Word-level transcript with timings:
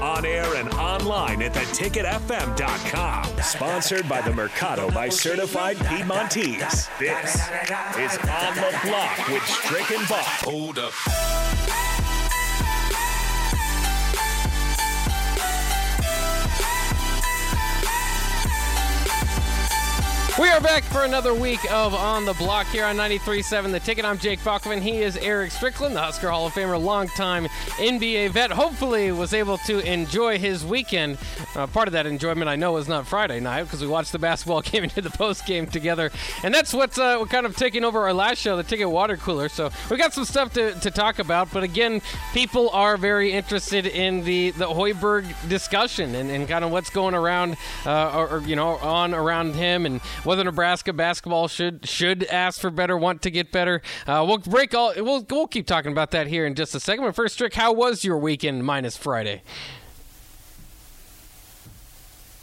On 0.00 0.24
air 0.24 0.54
and 0.56 0.68
online 0.74 1.42
at 1.42 1.52
theticketfm.com. 1.52 3.42
Sponsored 3.42 4.08
by 4.08 4.20
the 4.20 4.32
Mercado 4.32 4.90
by 4.90 5.08
Certified 5.08 5.76
Piedmontese. 5.76 6.88
This 6.98 7.34
is 7.98 8.18
On 8.18 8.54
the 8.54 8.78
Block 8.84 9.28
with 9.28 9.44
Strick 9.46 9.90
and 9.90 10.08
Bach. 10.08 10.24
Hold 10.44 10.78
up. 10.78 10.92
We 20.36 20.48
are 20.48 20.60
back 20.60 20.82
for 20.82 21.04
another 21.04 21.32
week 21.32 21.60
of 21.70 21.94
On 21.94 22.24
the 22.24 22.32
Block 22.32 22.66
here 22.66 22.84
on 22.84 22.96
93.7 22.96 23.70
The 23.70 23.78
Ticket. 23.78 24.04
I'm 24.04 24.18
Jake 24.18 24.42
Bachman. 24.42 24.82
He 24.82 25.00
is 25.00 25.16
Eric 25.18 25.52
Strickland, 25.52 25.94
the 25.94 26.00
Husker 26.00 26.28
Hall 26.28 26.48
of 26.48 26.52
Famer, 26.52 26.82
longtime 26.82 27.46
NBA 27.76 28.30
vet. 28.30 28.50
Hopefully 28.50 29.12
was 29.12 29.32
able 29.32 29.58
to 29.58 29.78
enjoy 29.88 30.40
his 30.40 30.64
weekend. 30.64 31.18
Uh, 31.54 31.68
part 31.68 31.86
of 31.86 31.92
that 31.92 32.06
enjoyment, 32.06 32.48
I 32.48 32.56
know, 32.56 32.72
was 32.72 32.88
not 32.88 33.06
Friday 33.06 33.38
night 33.38 33.62
because 33.62 33.80
we 33.80 33.86
watched 33.86 34.10
the 34.10 34.18
basketball 34.18 34.60
game 34.62 34.82
and 34.82 34.92
did 34.92 35.04
the 35.04 35.10
post 35.10 35.46
game 35.46 35.68
together. 35.68 36.10
And 36.42 36.52
that's 36.52 36.74
what's 36.74 36.98
uh, 36.98 37.18
what 37.18 37.30
kind 37.30 37.46
of 37.46 37.54
taking 37.54 37.84
over 37.84 38.00
our 38.00 38.12
last 38.12 38.38
show, 38.38 38.56
the 38.56 38.64
Ticket 38.64 38.90
Water 38.90 39.16
Cooler. 39.16 39.48
So 39.48 39.70
we 39.88 39.96
got 39.98 40.14
some 40.14 40.24
stuff 40.24 40.52
to, 40.54 40.72
to 40.80 40.90
talk 40.90 41.20
about. 41.20 41.52
But 41.52 41.62
again, 41.62 42.02
people 42.32 42.70
are 42.70 42.96
very 42.96 43.30
interested 43.30 43.86
in 43.86 44.24
the, 44.24 44.50
the 44.50 44.66
Hoiberg 44.66 45.26
discussion 45.48 46.16
and, 46.16 46.28
and 46.28 46.48
kind 46.48 46.64
of 46.64 46.72
what's 46.72 46.90
going 46.90 47.14
around, 47.14 47.56
uh, 47.86 48.18
or, 48.18 48.38
or, 48.38 48.40
you 48.40 48.56
know, 48.56 48.78
on 48.78 49.14
around 49.14 49.54
him 49.54 49.86
and 49.86 50.00
whether 50.34 50.44
Nebraska 50.44 50.92
basketball 50.92 51.46
should 51.46 51.86
should 51.88 52.24
ask 52.24 52.60
for 52.60 52.70
better, 52.70 52.96
want 52.96 53.22
to 53.22 53.30
get 53.30 53.52
better. 53.52 53.82
Uh, 54.04 54.24
we'll 54.26 54.38
break 54.38 54.74
all. 54.74 54.92
We'll 54.96 55.24
we'll 55.30 55.46
keep 55.46 55.66
talking 55.66 55.92
about 55.92 56.10
that 56.10 56.26
here 56.26 56.44
in 56.44 56.56
just 56.56 56.74
a 56.74 56.80
second. 56.80 57.04
But 57.04 57.14
first, 57.14 57.34
Strick, 57.34 57.54
how 57.54 57.72
was 57.72 58.04
your 58.04 58.18
weekend 58.18 58.64
minus 58.64 58.96
Friday? 58.96 59.42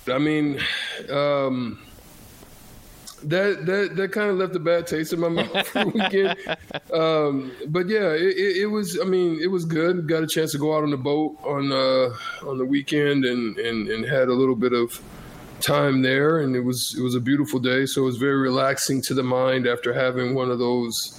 I 0.08 0.20
mean, 0.20 0.62
um, 1.10 1.80
that 3.24 3.66
that 3.66 3.96
that 3.98 4.12
kind 4.14 4.30
of 4.30 4.38
left 4.38 4.56
a 4.56 4.60
bad 4.60 4.88
taste 4.88 5.12
in 5.12 5.20
my 5.20 5.28
mouth 5.28 5.68
for 5.68 5.86
the 5.86 5.90
weekend. 5.90 6.38
Um, 6.92 7.54
but 7.68 7.88
yeah, 7.88 8.10
it, 8.10 8.36
it, 8.36 8.58
it, 8.64 8.66
was. 8.66 9.00
I 9.00 9.06
mean, 9.06 9.40
it 9.42 9.48
was 9.48 9.64
good. 9.64 10.10
Got 10.10 10.24
a 10.24 10.28
chance 10.28 10.52
to 10.52 10.58
go 10.58 10.76
out 10.76 10.84
on 10.84 10.92
the 10.92 10.98
boat 10.98 11.38
on 11.42 11.72
uh, 11.72 12.10
on 12.46 12.58
the 12.58 12.66
weekend 12.66 13.24
and, 13.24 13.58
and 13.58 13.88
and 13.88 14.04
had 14.04 14.28
a 14.28 14.34
little 14.34 14.56
bit 14.56 14.74
of 14.74 15.02
time 15.62 16.02
there, 16.02 16.40
and 16.40 16.56
it 16.56 16.62
was 16.62 16.96
it 16.98 17.02
was 17.02 17.16
a 17.16 17.20
beautiful 17.20 17.60
day. 17.60 17.86
So 17.86 18.02
it 18.02 18.06
was 18.06 18.18
very 18.18 18.38
relaxing 18.38 19.02
to 19.04 19.14
the 19.14 19.24
mind 19.24 19.68
after 19.68 19.94
having 19.94 20.36
one 20.36 20.52
of 20.52 20.60
those 20.60 21.18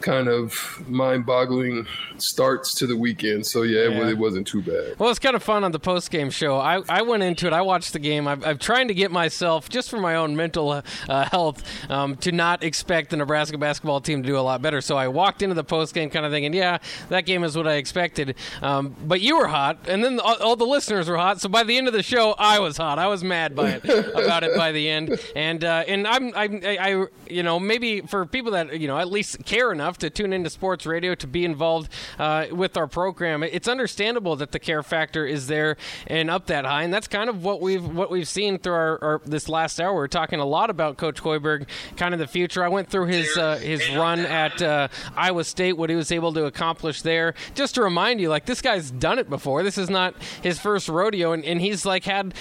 kind 0.00 0.28
of 0.28 0.82
mind-boggling 0.88 1.86
starts 2.18 2.74
to 2.74 2.86
the 2.86 2.96
weekend. 2.96 3.46
So 3.46 3.62
yeah, 3.62 3.88
yeah. 3.88 4.00
It, 4.02 4.08
it, 4.10 4.18
wasn't 4.18 4.46
too 4.46 4.62
bad. 4.62 4.98
Well, 4.98 5.10
it's 5.10 5.18
kind 5.18 5.36
of 5.36 5.42
fun 5.42 5.64
on 5.64 5.72
the 5.72 5.78
post-game 5.78 6.30
show. 6.30 6.58
I, 6.58 6.82
I 6.88 7.02
went 7.02 7.22
into 7.22 7.46
it. 7.46 7.52
I 7.52 7.62
watched 7.62 7.92
the 7.92 7.98
game. 7.98 8.26
I'm, 8.26 8.42
I'm 8.44 8.58
trying 8.58 8.88
to 8.88 8.94
get 8.94 9.10
myself 9.10 9.68
just 9.68 9.90
for 9.90 10.00
my 10.00 10.16
own 10.16 10.36
mental 10.36 10.82
uh, 11.08 11.24
health 11.30 11.62
um, 11.90 12.16
to 12.16 12.32
not 12.32 12.62
expect 12.62 13.10
the 13.10 13.16
Nebraska 13.16 13.58
basketball 13.58 14.00
team 14.00 14.22
to 14.22 14.26
do 14.26 14.38
a 14.38 14.40
lot 14.40 14.62
better. 14.62 14.80
So 14.80 14.96
I 14.96 15.08
walked 15.08 15.42
into 15.42 15.54
the 15.54 15.64
post-game 15.64 16.10
kind 16.10 16.26
of 16.26 16.32
thinking, 16.32 16.52
yeah, 16.54 16.78
that 17.08 17.26
game 17.26 17.44
is 17.44 17.56
what 17.56 17.66
I 17.66 17.74
expected. 17.74 18.36
Um, 18.62 18.94
but 19.04 19.20
you 19.20 19.38
were 19.38 19.48
hot, 19.48 19.78
and 19.88 20.02
then 20.02 20.20
all, 20.20 20.36
all, 20.36 20.56
the 20.56 20.66
listeners 20.66 21.08
were 21.08 21.16
hot. 21.16 21.40
So 21.40 21.48
by 21.48 21.62
the 21.62 21.76
end 21.76 21.86
of 21.86 21.92
the 21.92 22.02
show, 22.02 22.34
I 22.38 22.58
was 22.58 22.76
hot. 22.76 22.98
I 22.98 23.06
was 23.06 23.22
mad 23.22 23.54
by 23.54 23.70
it 23.70 23.84
about 24.14 24.42
it 24.42 24.56
by 24.56 24.72
the 24.72 24.88
end. 24.88 25.18
And 25.36 25.62
uh, 25.62 25.84
and 25.86 26.06
I'm 26.06 26.32
I, 26.34 26.76
I 26.80 27.06
you 27.30 27.42
know 27.42 27.60
maybe 27.60 28.00
for 28.00 28.26
people 28.26 28.52
that 28.52 28.78
you 28.80 28.88
know 28.88 28.98
at 28.98 29.10
least 29.10 29.44
care 29.44 29.72
enough 29.72 29.87
enough 29.88 29.96
to 29.96 30.10
tune 30.10 30.34
into 30.34 30.50
sports 30.50 30.84
radio 30.84 31.14
to 31.14 31.26
be 31.26 31.46
involved 31.46 31.90
uh, 32.18 32.46
with 32.52 32.76
our 32.76 32.86
program, 32.86 33.42
it's 33.42 33.66
understandable 33.66 34.36
that 34.36 34.52
the 34.52 34.58
care 34.58 34.82
factor 34.82 35.24
is 35.24 35.46
there 35.46 35.78
and 36.06 36.28
up 36.28 36.46
that 36.46 36.66
high, 36.66 36.82
and 36.82 36.92
that's 36.92 37.08
kind 37.08 37.30
of 37.30 37.42
what 37.42 37.62
we've 37.62 37.86
what 37.86 38.10
we've 38.10 38.28
seen 38.28 38.58
through 38.58 38.74
our, 38.74 39.02
our 39.02 39.20
this 39.24 39.48
last 39.48 39.80
hour. 39.80 39.94
We're 39.94 40.06
talking 40.08 40.40
a 40.40 40.44
lot 40.44 40.68
about 40.68 40.98
Coach 40.98 41.22
Hoiberg, 41.22 41.66
kind 41.96 42.12
of 42.12 42.20
the 42.20 42.26
future. 42.26 42.62
I 42.62 42.68
went 42.68 42.90
through 42.90 43.06
his 43.06 43.34
uh, 43.38 43.56
his 43.56 43.88
run 43.92 44.20
at 44.20 44.60
uh, 44.60 44.88
Iowa 45.16 45.44
State, 45.44 45.78
what 45.78 45.88
he 45.88 45.96
was 45.96 46.12
able 46.12 46.34
to 46.34 46.44
accomplish 46.44 47.00
there. 47.00 47.32
Just 47.54 47.76
to 47.76 47.82
remind 47.82 48.20
you, 48.20 48.28
like 48.28 48.44
this 48.44 48.60
guy's 48.60 48.90
done 48.90 49.18
it 49.18 49.30
before. 49.30 49.62
This 49.62 49.78
is 49.78 49.88
not 49.88 50.14
his 50.42 50.58
first 50.58 50.90
rodeo, 50.90 51.32
and, 51.32 51.42
and 51.46 51.62
he's 51.62 51.86
like 51.86 52.04
had 52.04 52.34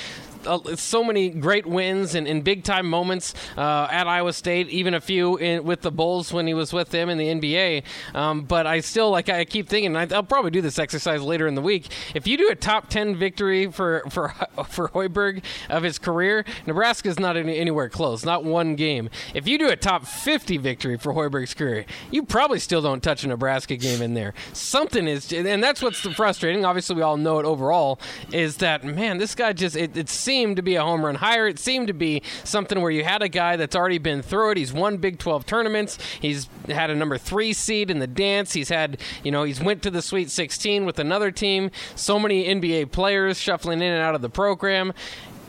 uh, 0.48 0.76
so 0.76 1.04
many 1.04 1.30
great 1.30 1.66
wins 1.66 2.16
and, 2.16 2.28
and 2.28 2.44
big 2.44 2.64
time 2.64 2.90
moments 2.90 3.34
uh, 3.58 3.88
at 3.92 4.08
Iowa 4.08 4.34
State, 4.34 4.70
even 4.70 4.94
a 4.94 5.02
few 5.02 5.38
in, 5.38 5.64
with 5.64 5.82
the 5.82 5.92
Bulls 5.92 6.34
when 6.34 6.48
he 6.48 6.54
was 6.54 6.74
with 6.74 6.90
them 6.90 7.10
in 7.10 7.18
the 7.18 7.28
NBA. 7.28 7.84
Um, 8.16 8.44
but 8.44 8.66
I 8.66 8.80
still 8.80 9.12
like 9.12 9.30
I 9.30 9.46
keep 9.46 9.68
thinking 9.68 9.96
I, 9.96 10.06
will 10.06 10.24
probably 10.24 10.52
do 10.52 10.62
this 10.62 10.80
exercise 10.80 11.22
later 11.22 11.48
in 11.48 11.56
the 11.56 11.62
week. 11.62 11.88
If 12.16 12.28
you 12.28 12.38
do 12.38 12.50
a 12.50 12.56
top 12.56 12.90
ten 12.90 13.16
victory 13.16 13.72
for 13.72 14.04
for 14.10 14.30
for 14.70 14.90
Hoiberg 14.90 15.44
of 15.70 15.84
his 15.84 16.00
career, 16.00 16.46
Nebraska's 16.66 17.20
not 17.20 17.38
any, 17.38 17.58
anywhere 17.58 17.90
close, 17.90 18.26
not 18.26 18.44
one 18.44 18.76
game. 18.76 19.10
If 19.34 19.48
you 19.48 19.58
do 19.58 19.70
a 19.70 19.76
top 19.76 20.06
fifty 20.06 20.58
victory 20.58 20.98
for 20.98 21.14
Hoiberg's 21.14 21.54
career, 21.54 21.86
you 22.12 22.24
probably 22.24 22.60
still 22.60 22.82
don't 22.82 23.04
touch 23.04 23.24
a 23.24 23.28
Nebraska 23.28 23.76
game 23.76 24.02
in 24.02 24.14
there. 24.14 24.34
Something 24.54 25.08
is, 25.08 25.32
and 25.34 25.64
that's 25.64 25.82
what's 25.82 26.00
frustrating. 26.00 26.66
Obviously, 26.66 26.96
we 26.96 27.02
all 27.02 27.18
know 27.18 27.40
it 27.40 27.46
overall 27.46 28.00
is 28.32 28.58
that 28.58 28.84
man, 28.84 29.18
this 29.18 29.36
guy 29.36 29.54
just 29.54 29.76
it, 29.76 29.96
it 29.98 30.10
seems 30.10 30.37
seemed 30.38 30.56
to 30.56 30.62
be 30.62 30.76
a 30.76 30.84
home 30.84 31.04
run 31.04 31.16
hire. 31.16 31.48
It 31.48 31.58
seemed 31.58 31.88
to 31.88 31.94
be 31.94 32.22
something 32.44 32.80
where 32.80 32.92
you 32.92 33.04
had 33.04 33.24
a 33.24 33.28
guy 33.28 33.56
that's 33.56 33.76
already 33.76 33.98
been 33.98 34.22
through 34.22 34.52
it. 34.52 34.58
He's 34.58 34.72
won 34.72 34.98
Big 34.98 35.18
12 35.18 35.48
tournaments. 35.48 35.98
He's 36.22 36.48
had 36.68 36.92
a 36.92 36.96
number 36.96 37.18
three 37.18 37.54
seed 37.54 37.90
in 37.90 37.98
the 37.98 38.06
dance. 38.06 38.54
He's 38.54 38.70
had, 38.70 39.00
you 39.24 39.32
know, 39.32 39.46
he's 39.46 39.60
went 39.60 39.82
to 39.82 39.90
the 39.90 40.04
Sweet 40.04 40.30
16 40.30 40.86
with 40.86 41.00
another 41.00 41.32
team. 41.32 41.72
So 41.96 42.20
many 42.20 42.46
NBA 42.46 42.92
players 42.92 43.40
shuffling 43.40 43.82
in 43.82 43.92
and 43.92 44.02
out 44.04 44.14
of 44.14 44.22
the 44.22 44.30
program 44.30 44.94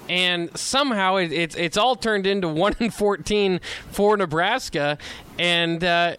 and 0.09 0.57
somehow 0.59 1.17
it, 1.17 1.33
it's 1.33 1.55
it's 1.55 1.77
all 1.77 1.95
turned 1.95 2.27
into 2.27 2.49
one 2.49 2.75
in 2.81 2.91
fourteen 2.91 3.61
for 3.91 4.17
Nebraska, 4.17 4.97
and 5.39 5.85
uh, 5.85 6.17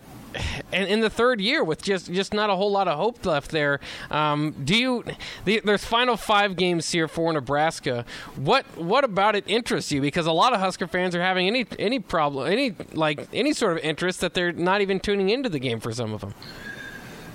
and 0.72 0.88
in 0.88 1.00
the 1.00 1.10
third 1.10 1.42
year 1.42 1.64
with 1.64 1.82
just 1.82 2.12
just 2.12 2.34
not 2.34 2.50
a 2.50 2.56
whole 2.56 2.72
lot 2.72 2.88
of 2.88 2.98
hope 2.98 3.26
left 3.26 3.52
there. 3.52 3.80
Um, 4.12 4.54
do 4.64 4.76
you? 4.76 5.04
The, 5.46 5.62
there's 5.64 5.86
final 5.86 6.18
five 6.18 6.56
games 6.56 6.92
here 6.92 7.08
for 7.08 7.32
Nebraska. 7.34 8.06
What 8.36 8.66
what 8.78 9.04
about 9.04 9.36
it 9.36 9.44
interests 9.48 9.92
you? 9.92 10.02
Because 10.02 10.26
a 10.26 10.32
lot 10.32 10.54
of 10.54 10.60
Husker 10.60 10.88
fans 10.88 11.16
are 11.16 11.22
having 11.22 11.48
any 11.48 11.66
any 11.78 12.00
problem, 12.00 12.52
any 12.52 12.76
like 12.94 13.28
any 13.34 13.54
sort 13.54 13.74
of 13.74 13.80
interest 13.80 14.22
that 14.22 14.34
they're 14.34 14.52
not 14.52 14.82
even 14.82 15.00
tuning 15.00 15.30
into 15.30 15.50
the 15.50 15.60
game 15.60 15.80
for 15.80 15.92
some 15.92 16.14
of 16.14 16.22
them. 16.22 16.34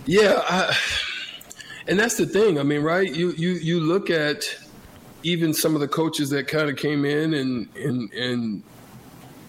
Yeah, 0.07 0.43
I, 0.49 0.77
and 1.87 1.99
that's 1.99 2.17
the 2.17 2.27
thing. 2.27 2.59
I 2.59 2.63
mean, 2.63 2.83
right? 2.83 3.13
You 3.13 3.33
you 3.33 3.53
you 3.53 3.81
look 3.81 4.11
at 4.11 4.45
even 5.23 5.55
some 5.55 5.75
of 5.75 5.81
the 5.81 5.89
coaches 5.89 6.31
that 6.31 6.47
kind 6.47 6.69
of 6.69 6.77
came 6.77 7.05
in 7.05 7.35
and 7.35 7.69
and 7.77 8.13
and 8.13 8.63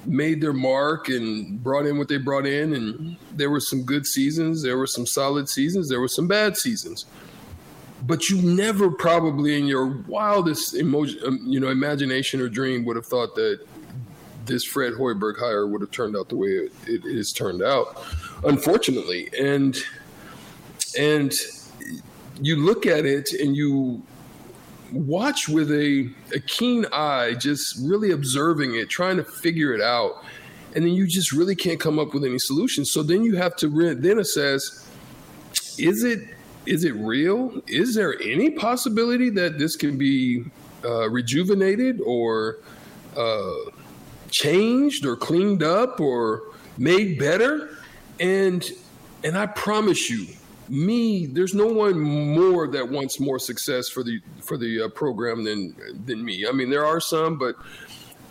made 0.06 0.42
their 0.42 0.54
mark 0.54 1.10
and 1.10 1.62
brought 1.64 1.86
in 1.86 1.98
what 1.98 2.08
they 2.08 2.18
brought 2.18 2.46
in. 2.46 2.74
And 2.74 3.18
there 3.32 3.50
were 3.50 3.60
some 3.60 3.84
good 3.84 4.06
seasons, 4.06 4.64
there 4.64 4.78
were 4.78 4.88
some 4.88 5.06
solid 5.06 5.50
seasons, 5.50 5.90
there 5.90 6.00
were 6.00 6.08
some 6.08 6.28
bad 6.28 6.58
seasons. 6.58 7.06
But 8.06 8.30
you 8.30 8.42
never 8.42 8.92
probably 8.92 9.58
in 9.58 9.66
your 9.66 9.88
wildest 10.08 10.76
emotion, 10.76 11.20
um, 11.26 11.40
you 11.44 11.60
know, 11.60 11.70
imagination 11.70 12.40
or 12.40 12.50
dream 12.50 12.86
would 12.86 12.96
have 12.96 13.06
thought 13.06 13.36
that 13.36 13.60
this 14.46 14.64
Fred 14.64 14.94
Hoiberg 14.94 15.40
hire 15.40 15.66
would 15.66 15.82
have 15.82 15.92
turned 15.92 16.16
out 16.16 16.30
the 16.30 16.36
way 16.36 16.50
it, 16.50 16.72
it 16.88 17.16
has 17.16 17.34
turned 17.34 17.64
out, 17.64 18.04
unfortunately. 18.44 19.30
And 19.40 19.76
and 21.00 21.34
you 22.40 22.58
look 22.58 22.86
at 22.86 23.06
it 23.06 23.34
and 23.34 23.56
you 23.56 24.04
watch 24.92 25.48
with 25.50 25.72
a, 25.72 26.10
a 26.34 26.40
keen 26.40 26.86
eye, 26.92 27.34
just 27.34 27.78
really 27.82 28.12
observing 28.12 28.76
it, 28.76 28.90
trying 28.90 29.18
to 29.18 29.24
figure 29.24 29.74
it 29.74 29.82
out. 29.82 30.24
And 30.76 30.86
then 30.86 30.94
you 30.94 31.08
just 31.08 31.32
really 31.32 31.56
can't 31.56 31.80
come 31.80 32.00
up 32.00 32.14
with 32.14 32.24
any 32.24 32.40
solutions. 32.40 32.92
So 32.92 33.02
then 33.02 33.24
you 33.24 33.36
have 33.38 33.56
to 33.58 33.70
re- 33.70 33.94
then 33.94 34.20
assess 34.20 34.86
is 35.78 36.04
it 36.04 36.20
is 36.66 36.84
it 36.84 36.96
real? 36.96 37.62
Is 37.68 37.96
there 37.96 38.20
any 38.22 38.50
possibility 38.50 39.30
that 39.32 39.60
this 39.60 39.76
can 39.76 39.98
be 39.98 40.46
uh, 40.84 41.10
rejuvenated 41.10 42.02
or 42.02 42.58
uh, 43.16 43.54
changed 44.32 45.06
or 45.06 45.16
cleaned 45.16 45.64
up 45.64 46.00
or 46.00 46.44
made 46.78 47.20
better? 47.20 47.78
And 48.20 48.68
and 49.24 49.38
I 49.38 49.46
promise 49.48 50.10
you, 50.10 50.28
me, 50.70 51.28
there's 51.28 51.54
no 51.54 51.68
one 51.68 52.00
more 52.00 52.68
that 52.68 52.88
wants 52.88 53.20
more 53.20 53.40
success 53.40 53.90
for 53.90 54.04
the 54.04 54.20
for 54.42 54.58
the 54.58 54.84
uh, 54.84 54.90
program 54.90 55.44
than 55.44 55.76
than 56.06 56.24
me. 56.24 56.46
I 56.48 56.52
mean, 56.52 56.70
there 56.70 56.86
are 56.86 57.00
some, 57.00 57.38
but 57.38 57.56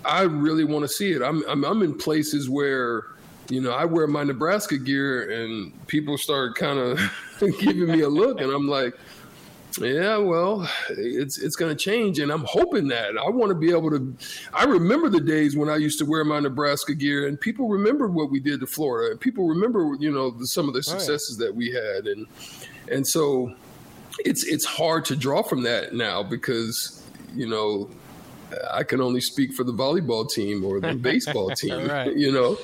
I 0.05 0.23
really 0.23 0.65
want 0.65 0.85
to 0.85 0.89
see 0.89 1.13
it. 1.13 1.23
I'm, 1.23 1.43
I'm 1.49 1.65
I'm 1.65 1.83
in 1.83 1.97
places 1.97 2.49
where 2.49 3.05
you 3.49 3.61
know 3.61 3.73
I 3.73 3.85
wear 3.85 4.07
my 4.07 4.25
Nebraska 4.25 4.79
gear 4.79 5.31
and 5.31 5.87
people 5.87 6.19
start 6.19 6.57
kind 6.57 6.79
of 6.79 7.01
giving 7.61 7.87
me 7.87 8.01
a 8.01 8.09
look, 8.09 8.41
and 8.41 8.51
I'm 8.51 8.69
like. 8.69 8.95
Yeah, 9.79 10.19
well, 10.19 10.69
it's 10.91 11.39
it's 11.39 11.57
going 11.57 11.77
to 11.77 11.77
change, 11.77 12.21
and 12.21 12.31
I'm 12.31 12.45
hoping 12.45 12.89
that 12.89 13.17
I 13.19 13.29
want 13.29 13.51
to 13.51 13.55
be 13.55 13.71
able 13.71 13.91
to. 13.91 14.17
I 14.53 14.65
remember 14.65 15.09
the 15.09 15.21
days 15.21 15.57
when 15.57 15.69
I 15.69 15.77
used 15.77 15.99
to 15.99 16.05
wear 16.05 16.25
my 16.25 16.39
Nebraska 16.39 16.95
gear, 16.95 17.27
and 17.27 17.41
people 17.41 17.69
remember 17.69 18.09
what 18.09 18.31
we 18.31 18.41
did 18.41 18.61
to 18.61 18.67
Florida, 18.67 19.11
and 19.11 19.21
people 19.21 19.49
remember, 19.49 19.97
you 19.99 20.13
know, 20.13 20.31
the, 20.31 20.47
some 20.47 20.69
of 20.69 20.75
the 20.75 20.83
successes 20.83 21.39
yeah. 21.39 21.47
that 21.47 21.57
we 21.57 21.73
had, 21.73 22.07
and 22.07 22.27
and 22.91 23.07
so 23.07 23.55
it's 24.21 24.45
it's 24.45 24.65
hard 24.65 25.05
to 25.07 25.17
draw 25.17 25.43
from 25.43 25.63
that 25.63 25.95
now 25.95 26.23
because 26.23 27.05
you 27.35 27.49
know 27.49 27.91
I 28.73 28.83
can 28.83 29.01
only 29.01 29.21
speak 29.21 29.53
for 29.53 29.65
the 29.65 29.73
volleyball 29.73 30.29
team 30.31 30.65
or 30.65 30.81
the 30.81 30.95
baseball 30.95 31.51
team, 31.57 31.89
right. 31.89 32.15
you 32.15 32.33
know. 32.33 32.59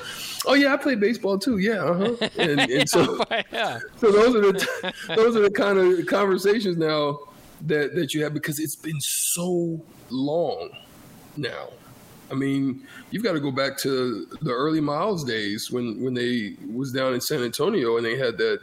Oh 0.47 0.55
yeah, 0.55 0.73
I 0.73 0.77
play 0.77 0.95
baseball 0.95 1.39
too. 1.39 1.59
Yeah, 1.59 1.85
uh-huh. 1.85 2.29
and, 2.39 2.61
and 2.71 2.89
so 2.89 3.23
yeah. 3.53 3.79
so 3.97 4.11
those 4.11 4.35
are 4.35 4.41
the 4.41 4.95
those 5.15 5.37
are 5.37 5.43
the 5.43 5.51
kind 5.51 5.79
of 5.79 6.07
conversations 6.07 6.77
now 6.77 7.19
that 7.67 7.95
that 7.95 8.15
you 8.15 8.23
have 8.25 8.35
because 8.35 8.59
it's 8.59 8.77
been 8.77 9.01
so 9.01 9.81
long 10.11 10.71
now. 11.37 11.69
I 12.31 12.35
mean, 12.35 12.87
you've 13.11 13.25
got 13.25 13.33
to 13.33 13.41
go 13.41 13.51
back 13.51 13.77
to 13.79 14.27
the 14.43 14.53
early 14.53 14.81
Miles 14.81 15.25
days 15.25 15.71
when 15.71 16.01
when 16.03 16.15
they 16.15 16.57
was 16.73 16.93
down 16.93 17.15
in 17.15 17.21
San 17.21 17.43
Antonio 17.43 17.97
and 17.97 18.07
they 18.07 18.17
had 18.17 18.39
that 18.39 18.61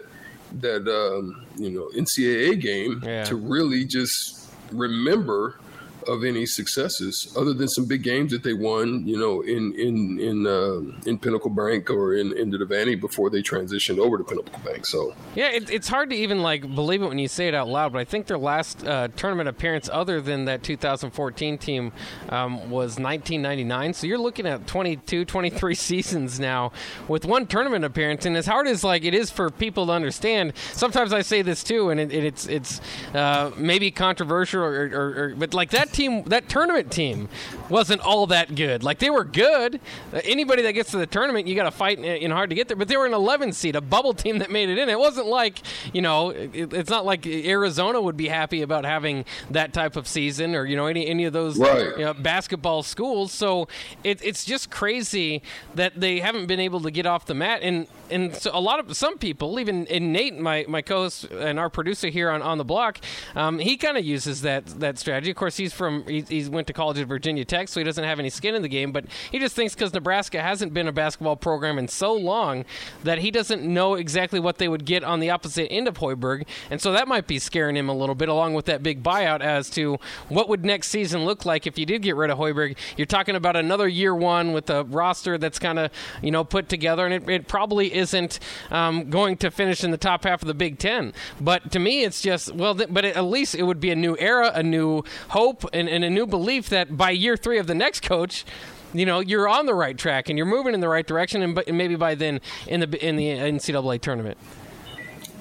that 0.60 0.88
um, 0.88 1.46
you 1.58 1.70
know 1.70 1.90
NCAA 1.96 2.60
game 2.60 3.02
yeah. 3.04 3.24
to 3.26 3.36
really 3.36 3.86
just 3.86 4.50
remember 4.72 5.60
of 6.08 6.24
any 6.24 6.46
successes 6.46 7.32
other 7.36 7.54
than 7.54 7.68
some 7.68 7.86
big 7.86 8.04
games 8.04 8.32
that 8.32 8.44
they 8.44 8.54
won, 8.54 9.06
you 9.06 9.18
know, 9.18 9.42
in 9.42 9.74
in 9.76 10.20
in 10.20 10.48
uh, 10.48 11.10
in 11.10 11.20
Pinnacle 11.20 11.50
Bank 11.50 11.90
or 11.90 12.14
in 12.14 12.36
in 12.38 12.50
the 12.50 12.58
Devaney 12.58 13.00
before 13.00 13.30
they 13.30 13.42
transitioned 13.42 14.00
over 14.00 14.18
to 14.18 14.24
Pinnacle 14.24 14.60
Bank. 14.64 14.86
So 14.86 15.14
yeah, 15.36 15.50
it, 15.50 15.70
it's 15.70 15.88
hard 15.88 16.10
to 16.10 16.16
even 16.16 16.42
like 16.42 16.62
believe 16.76 17.02
it 17.02 17.08
when 17.08 17.20
you 17.20 17.28
say 17.28 17.48
it 17.48 17.54
out 17.54 17.68
loud. 17.68 17.94
But 17.94 18.00
I 18.00 18.06
think 18.06 18.28
their 18.28 18.38
last 18.38 18.86
uh, 18.86 19.10
tournament 19.16 19.50
appearance, 19.50 19.90
other 19.92 20.22
than 20.22 20.46
that 20.46 20.64
2014 20.64 21.58
team, 21.58 21.92
um, 22.30 22.70
was 22.70 23.00
1999. 23.00 23.94
So 23.94 24.08
you're 24.08 24.18
looking 24.18 24.46
at 24.46 24.68
22, 24.68 25.26
23 25.26 25.76
seasons 25.88 26.40
now 26.40 26.72
with 27.08 27.26
one 27.26 27.48
tournament 27.48 27.86
appearance. 27.86 28.26
And 28.26 28.38
as 28.38 28.46
hard 28.46 28.68
as 28.68 28.84
like 28.84 29.04
it 29.04 29.14
is 29.14 29.30
for 29.30 29.50
people 29.50 29.88
to 29.88 29.92
understand, 29.92 30.54
sometimes 30.74 31.14
I 31.14 31.22
say 31.22 31.42
this 31.42 31.64
too, 31.64 31.90
and 31.90 32.00
it, 32.00 32.12
it, 32.12 32.24
it's 32.24 32.48
it's 32.48 32.82
uh, 33.14 33.52
maybe 33.58 33.92
controversial 33.92 34.62
or, 34.62 34.90
or, 34.94 35.24
or 35.24 35.36
but 35.36 35.54
like 35.54 35.72
that 35.72 35.92
team, 35.98 36.24
that 36.26 36.48
tournament 36.48 36.92
team, 36.92 37.28
wasn't 37.70 38.02
all 38.02 38.28
that 38.28 38.56
good. 38.56 38.84
Like 38.84 39.00
they 39.00 39.10
were 39.10 39.24
good. 39.24 39.80
Uh, 40.14 40.22
anybody 40.24 40.62
that 40.62 40.74
gets 40.74 40.92
to 40.92 40.98
the 40.98 41.08
tournament, 41.08 41.48
you 41.48 41.56
got 41.56 41.64
to 41.64 41.72
fight 41.72 42.00
in 42.00 42.32
hard 42.32 42.50
to 42.52 42.56
get 42.56 42.68
there. 42.68 42.78
But 42.78 42.88
they 42.88 42.98
were 42.98 43.06
an 43.06 43.14
11 43.14 43.54
seed, 43.54 43.76
a 43.76 43.82
bubble 43.82 44.14
team 44.14 44.40
that 44.40 44.52
made 44.52 44.70
it 44.70 44.78
in. 44.78 44.90
It 44.90 45.00
wasn't 45.00 45.28
like 45.28 45.62
you 45.94 46.02
know, 46.02 46.30
it, 46.30 46.74
it's 46.74 46.90
not 46.90 47.06
like 47.06 47.26
Arizona 47.26 48.02
would 48.02 48.18
be 48.18 48.28
happy 48.28 48.62
about 48.62 48.86
having 48.86 49.26
that 49.52 49.74
type 49.74 49.96
of 49.96 50.08
season, 50.08 50.56
or 50.56 50.66
you 50.66 50.76
know, 50.76 50.86
any 50.86 51.08
any 51.08 51.26
of 51.26 51.34
those 51.34 51.58
right. 51.58 51.98
you 51.98 52.06
know, 52.06 52.14
basketball 52.14 52.84
schools. 52.84 53.32
So 53.32 53.68
it, 54.04 54.20
it's 54.24 54.46
just 54.46 54.70
crazy 54.70 55.42
that 55.76 56.00
they 56.00 56.20
haven't 56.20 56.48
been 56.48 56.60
able 56.60 56.82
to 56.82 56.92
get 56.92 57.06
off 57.06 57.26
the 57.26 57.34
mat. 57.34 57.62
And 57.64 57.88
and 58.10 58.36
so 58.36 58.52
a 58.54 58.62
lot 58.62 58.80
of 58.80 58.96
some 58.96 59.18
people, 59.18 59.60
even 59.60 59.88
and 59.88 60.14
Nate, 60.14 60.38
my 60.38 60.66
my 60.68 60.82
co-host 60.82 61.26
and 61.26 61.60
our 61.60 61.70
producer 61.70 62.10
here 62.10 62.30
on 62.30 62.42
on 62.42 62.58
the 62.58 62.66
block, 62.66 63.00
um, 63.36 63.60
he 63.60 63.78
kind 63.78 63.98
of 63.98 64.06
uses 64.06 64.42
that 64.42 64.66
that 64.80 64.98
strategy. 65.00 65.32
Of 65.32 65.38
course, 65.38 65.58
he's 65.58 65.74
from 65.74 65.87
from 65.88 66.04
he, 66.06 66.22
he, 66.22 66.50
went 66.50 66.68
to 66.68 66.74
college 66.74 67.00
at 67.00 67.08
Virginia 67.08 67.46
Tech, 67.46 67.70
so 67.70 67.80
he 67.80 67.84
doesn't 67.86 68.04
have 68.04 68.20
any 68.20 68.30
skin 68.30 68.56
in 68.56 68.62
the 68.62 68.68
game. 68.68 68.92
But 68.92 69.06
he 69.32 69.40
just 69.40 69.56
thinks 69.56 69.74
because 69.74 69.94
Nebraska 69.94 70.42
hasn't 70.42 70.74
been 70.74 70.88
a 70.88 70.92
basketball 70.92 71.38
program 71.38 71.78
in 71.78 71.88
so 71.88 72.14
long 72.14 72.66
that 73.04 73.20
he 73.20 73.32
doesn't 73.32 73.64
know 73.64 73.94
exactly 73.96 74.40
what 74.40 74.58
they 74.58 74.68
would 74.68 74.86
get 74.86 75.04
on 75.04 75.22
the 75.22 75.30
opposite 75.30 75.72
end 75.72 75.88
of 75.88 76.00
Hoiberg, 76.00 76.46
and 76.70 76.82
so 76.82 76.92
that 76.92 77.08
might 77.08 77.26
be 77.26 77.40
scaring 77.40 77.78
him 77.78 77.88
a 77.88 77.96
little 77.96 78.16
bit, 78.16 78.28
along 78.28 78.54
with 78.54 78.66
that 78.66 78.84
big 78.84 79.02
buyout 79.02 79.40
as 79.40 79.70
to 79.72 79.98
what 80.28 80.50
would 80.50 80.66
next 80.66 80.90
season 80.90 81.24
look 81.24 81.46
like 81.46 81.66
if 81.66 81.78
you 81.78 81.86
did 81.86 82.02
get 82.02 82.16
rid 82.16 82.30
of 82.30 82.38
Hoiberg. 82.38 82.76
You're 82.98 83.06
talking 83.06 83.36
about 83.36 83.56
another 83.56 83.88
year 83.88 84.14
one 84.14 84.52
with 84.52 84.70
a 84.70 84.84
roster 84.84 85.38
that's 85.38 85.60
kind 85.60 85.80
of 85.80 85.92
you 86.22 86.32
know 86.32 86.44
put 86.44 86.68
together, 86.68 87.06
and 87.06 87.14
it, 87.14 87.30
it 87.30 87.48
probably 87.48 87.94
isn't 87.94 88.40
um, 88.72 89.10
going 89.10 89.38
to 89.38 89.50
finish 89.50 89.84
in 89.84 89.92
the 89.92 89.98
top 89.98 90.26
half 90.26 90.42
of 90.42 90.48
the 90.48 90.54
Big 90.54 90.80
Ten. 90.80 91.14
But 91.40 91.72
to 91.72 91.80
me, 91.80 92.04
it's 92.04 92.22
just 92.22 92.54
well, 92.54 92.76
th- 92.76 92.90
but 92.92 93.06
at 93.06 93.24
least 93.24 93.56
it 93.56 93.64
would 93.64 93.80
be 93.80 93.92
a 93.92 93.96
new 93.96 94.18
era, 94.20 94.52
a 94.54 94.64
new 94.64 95.04
hope, 95.30 95.66
and, 95.78 95.90
and 95.90 96.04
a 96.04 96.10
new 96.10 96.26
belief 96.26 96.70
that 96.70 96.98
by 96.98 97.12
year 97.12 97.38
three 97.38 97.60
of 97.60 97.68
the 97.68 97.76
next 97.76 98.02
coach, 98.02 98.46
you 98.94 99.06
know 99.06 99.20
you're 99.20 99.48
on 99.48 99.66
the 99.66 99.74
right 99.74 99.98
track 99.98 100.30
and 100.30 100.38
you're 100.38 100.48
moving 100.48 100.74
in 100.74 100.80
the 100.80 100.90
right 100.90 101.06
direction, 101.06 101.42
and, 101.42 101.58
and 101.68 101.78
maybe 101.78 101.96
by 101.96 102.16
then 102.16 102.42
in 102.68 102.80
the 102.80 103.06
in 103.06 103.16
the 103.16 103.28
NCAA 103.28 104.02
tournament. 104.02 104.38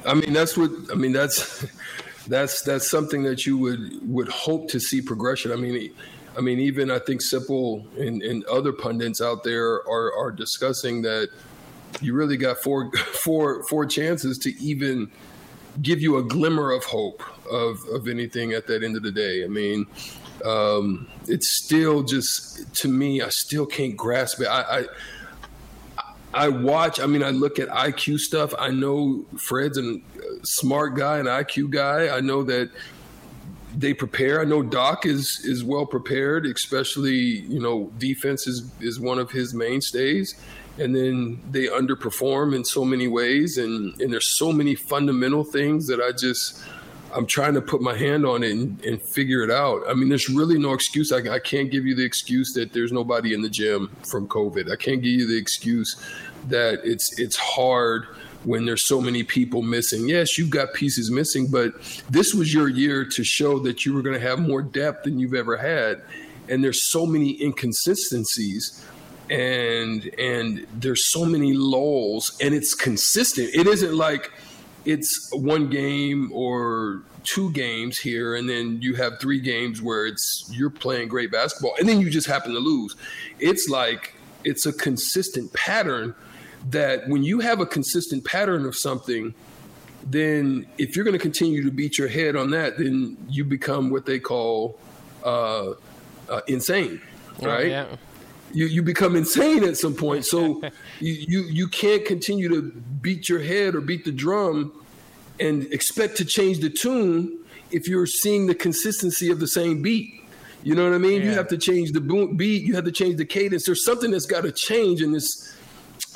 I 0.05 0.15
mean, 0.15 0.33
that's 0.33 0.56
what 0.56 0.71
I 0.93 0.94
mean. 0.94 1.12
That's 1.12 1.67
that's 2.29 2.62
that's 2.62 2.91
something 2.91 3.23
that 3.25 3.47
you 3.47 3.56
would 3.59 4.09
would 4.09 4.29
hope 4.29 4.69
to 4.71 4.81
see 4.81 5.00
progression. 5.00 5.53
I 5.53 5.56
mean. 5.56 5.93
I 6.37 6.43
mean, 6.43 6.61
even 6.61 6.91
I 6.91 6.99
think 6.99 7.23
Sipple 7.23 7.87
and, 7.99 8.21
and 8.21 8.44
other 8.44 8.71
pundits 8.71 9.23
out 9.23 9.43
there 9.43 9.77
are, 9.88 10.15
are 10.15 10.31
discussing 10.31 11.00
that 11.00 11.31
you 12.03 12.12
really 12.12 12.37
got 12.37 12.59
four, 12.59 12.93
four, 13.25 13.65
four 13.71 13.87
chances 13.87 14.37
to 14.41 14.55
even 14.62 15.11
give 15.82 16.00
you 16.00 16.19
a 16.19 16.23
glimmer 16.23 16.73
of 16.73 16.84
hope 16.84 17.23
of, 17.50 17.84
of 17.93 18.08
anything 18.08 18.52
at 18.52 18.67
that 18.67 18.82
end 18.82 18.96
of 18.96 19.02
the 19.02 19.11
day. 19.11 19.44
I 19.44 19.49
mean, 19.49 19.87
um, 20.44 21.08
it's 21.26 21.64
still 21.64 22.02
just 22.02 22.75
to 22.76 22.88
me, 22.88 23.23
I 23.23 23.28
still 23.31 23.67
can't 23.67 23.96
grasp 23.96 24.40
it. 24.40 24.46
I, 24.46 24.81
I 24.81 24.84
I 26.34 26.49
watch. 26.49 27.00
I 27.00 27.06
mean, 27.06 27.23
I 27.23 27.31
look 27.31 27.58
at 27.58 27.69
IQ 27.69 28.19
stuff. 28.19 28.52
I 28.58 28.70
know 28.70 29.25
Fred's 29.38 29.78
a 29.78 29.96
smart 30.43 30.94
guy, 30.94 31.19
an 31.19 31.26
IQ 31.26 31.70
guy. 31.70 32.14
I 32.14 32.20
know 32.20 32.43
that 32.43 32.70
they 33.75 33.94
prepare. 33.94 34.40
I 34.40 34.44
know 34.44 34.62
Doc 34.62 35.06
is 35.06 35.40
is 35.44 35.64
well 35.64 35.87
prepared, 35.87 36.44
especially 36.44 37.14
you 37.14 37.61
know 37.61 37.90
defense 37.99 38.46
is 38.46 38.70
is 38.81 39.00
one 39.00 39.19
of 39.19 39.31
his 39.31 39.55
mainstays, 39.55 40.34
and 40.78 40.94
then 40.94 41.40
they 41.50 41.67
underperform 41.67 42.55
in 42.55 42.64
so 42.64 42.84
many 42.84 43.08
ways, 43.08 43.58
and 43.58 44.00
and 44.00 44.12
there's 44.12 44.37
so 44.37 44.52
many 44.52 44.75
fundamental 44.75 45.44
things 45.44 45.87
that 45.87 46.00
I 46.00 46.12
just 46.12 46.62
I'm 47.14 47.26
trying 47.26 47.55
to 47.55 47.62
put 47.62 47.81
my 47.81 47.96
hand 47.96 48.26
on 48.26 48.43
it 48.43 48.52
and, 48.52 48.84
and 48.84 49.00
figure 49.00 49.43
it 49.43 49.50
out. 49.50 49.82
I 49.88 49.94
mean, 49.94 50.08
there's 50.08 50.28
really 50.28 50.58
no 50.58 50.75
excuse. 50.75 51.12
I, 51.12 51.19
I, 51.34 51.38
can't 51.38 51.70
give 51.70 51.87
you 51.87 51.94
the 51.94 52.05
excuse 52.05 52.52
that 52.54 52.75
there's 52.75 52.92
nobody 52.92 53.33
in 53.33 53.40
the 53.40 53.49
gym 53.49 53.90
from 54.02 54.28
COVID. 54.28 54.71
I 54.71 54.76
can't 54.76 55.00
give 55.02 55.12
you 55.12 55.26
the 55.26 55.37
excuse 55.37 55.97
that 56.49 56.80
it's 56.85 57.18
it's 57.18 57.37
hard 57.37 58.06
when 58.45 58.66
there's 58.66 58.87
so 58.87 59.00
many 59.00 59.23
people 59.23 59.62
missing. 59.62 60.09
Yes, 60.09 60.37
you've 60.37 60.50
got 60.50 60.75
pieces 60.75 61.11
missing, 61.11 61.49
but 61.50 61.73
this 62.11 62.35
was 62.35 62.52
your 62.52 62.68
year 62.68 63.04
to 63.04 63.25
show 63.25 63.59
that 63.61 63.85
you 63.85 63.95
were 63.95 64.02
going 64.02 64.14
to 64.14 64.26
have 64.26 64.38
more 64.38 64.62
depth 64.62 65.04
than 65.04 65.18
you've 65.18 65.35
ever 65.35 65.56
had. 65.56 66.02
And 66.49 66.62
there's 66.62 66.90
so 66.90 67.06
many 67.06 67.42
inconsistencies 67.42 68.85
and 69.30 70.04
and 70.18 70.66
there's 70.75 71.11
so 71.11 71.25
many 71.25 71.52
lulls 71.54 72.37
and 72.40 72.54
it's 72.54 72.75
consistent. 72.75 73.50
It 73.54 73.66
isn't 73.66 73.95
like 73.95 74.30
it's 74.85 75.30
one 75.33 75.68
game 75.68 76.30
or 76.33 77.02
two 77.25 77.50
games 77.50 77.99
here 77.99 78.37
and 78.37 78.49
then 78.49 78.80
you 78.80 78.95
have 78.95 79.18
three 79.21 79.40
games 79.40 79.83
where 79.83 80.06
it's 80.06 80.49
you're 80.52 80.71
playing 80.71 81.09
great 81.09 81.30
basketball 81.30 81.75
and 81.78 81.88
then 81.88 82.00
you 82.00 82.09
just 82.09 82.28
happen 82.28 82.52
to 82.52 82.61
lose 82.61 82.95
it's 83.40 83.68
like 83.68 84.14
it's 84.45 84.64
a 84.64 84.73
consistent 84.73 85.52
pattern 85.52 86.14
that 86.71 87.09
when 87.09 87.25
you 87.25 87.40
have 87.40 87.59
a 87.59 87.66
consistent 87.66 88.25
pattern 88.25 88.64
of 88.64 88.76
something 88.76 89.35
then 90.09 90.64
if 90.78 90.95
you're 90.95 91.04
going 91.04 91.18
to 91.18 91.23
continue 91.23 91.64
to 91.64 91.71
beat 91.73 91.99
your 91.99 92.06
head 92.06 92.37
on 92.37 92.50
that 92.50 92.78
then 92.78 93.16
you 93.28 93.45
become 93.45 93.90
what 93.90 94.06
they 94.06 94.21
call 94.21 94.78
uh, 95.25 95.73
uh, 96.30 96.40
insane 96.47 97.02
right 97.42 97.68
yeah. 97.68 97.87
You, 98.53 98.67
you 98.67 98.83
become 98.83 99.17
insane 99.17 99.65
at 99.65 99.76
some 99.76 99.95
point 99.95 100.25
so 100.25 100.61
you, 101.00 101.12
you 101.12 101.41
you 101.43 101.69
can't 101.69 102.05
continue 102.05 102.49
to 102.49 102.62
beat 103.00 103.29
your 103.29 103.41
head 103.41 103.75
or 103.75 103.81
beat 103.81 104.05
the 104.05 104.12
drum 104.12 104.73
and 105.41 105.73
expect 105.73 106.17
to 106.17 106.25
change 106.25 106.61
the 106.61 106.71
tune 106.71 107.38
if 107.71 107.88
you're 107.88 108.07
seeing 108.07 108.47
the 108.47 108.55
consistency 108.55 109.31
of 109.31 109.41
the 109.41 109.49
same 109.49 109.83
beat. 109.83 110.23
You 110.62 110.75
know 110.75 110.85
what 110.85 110.95
I 110.95 110.99
mean? 110.99 111.21
Yeah. 111.21 111.29
You 111.29 111.35
have 111.35 111.49
to 111.49 111.59
change 111.59 111.93
the 111.93 112.00
beat. 112.00 112.62
You 112.62 112.75
have 112.75 112.85
to 112.85 112.93
change 112.93 113.17
the 113.17 113.25
cadence. 113.25 113.67
There's 113.67 113.85
something 113.85 114.11
that's 114.11 114.26
got 114.26 114.43
to 114.43 114.53
change 114.53 115.03
in 115.03 115.12
this. 115.12 115.57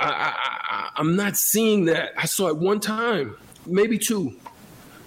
I, 0.01 0.35
I, 0.35 0.91
I'm 0.97 1.15
not 1.15 1.37
seeing 1.37 1.85
that. 1.87 2.13
I 2.17 2.27
saw 2.27 2.49
it 2.49 2.57
one 2.57 2.81
time, 2.81 3.37
maybe 3.67 3.99
two, 3.99 4.37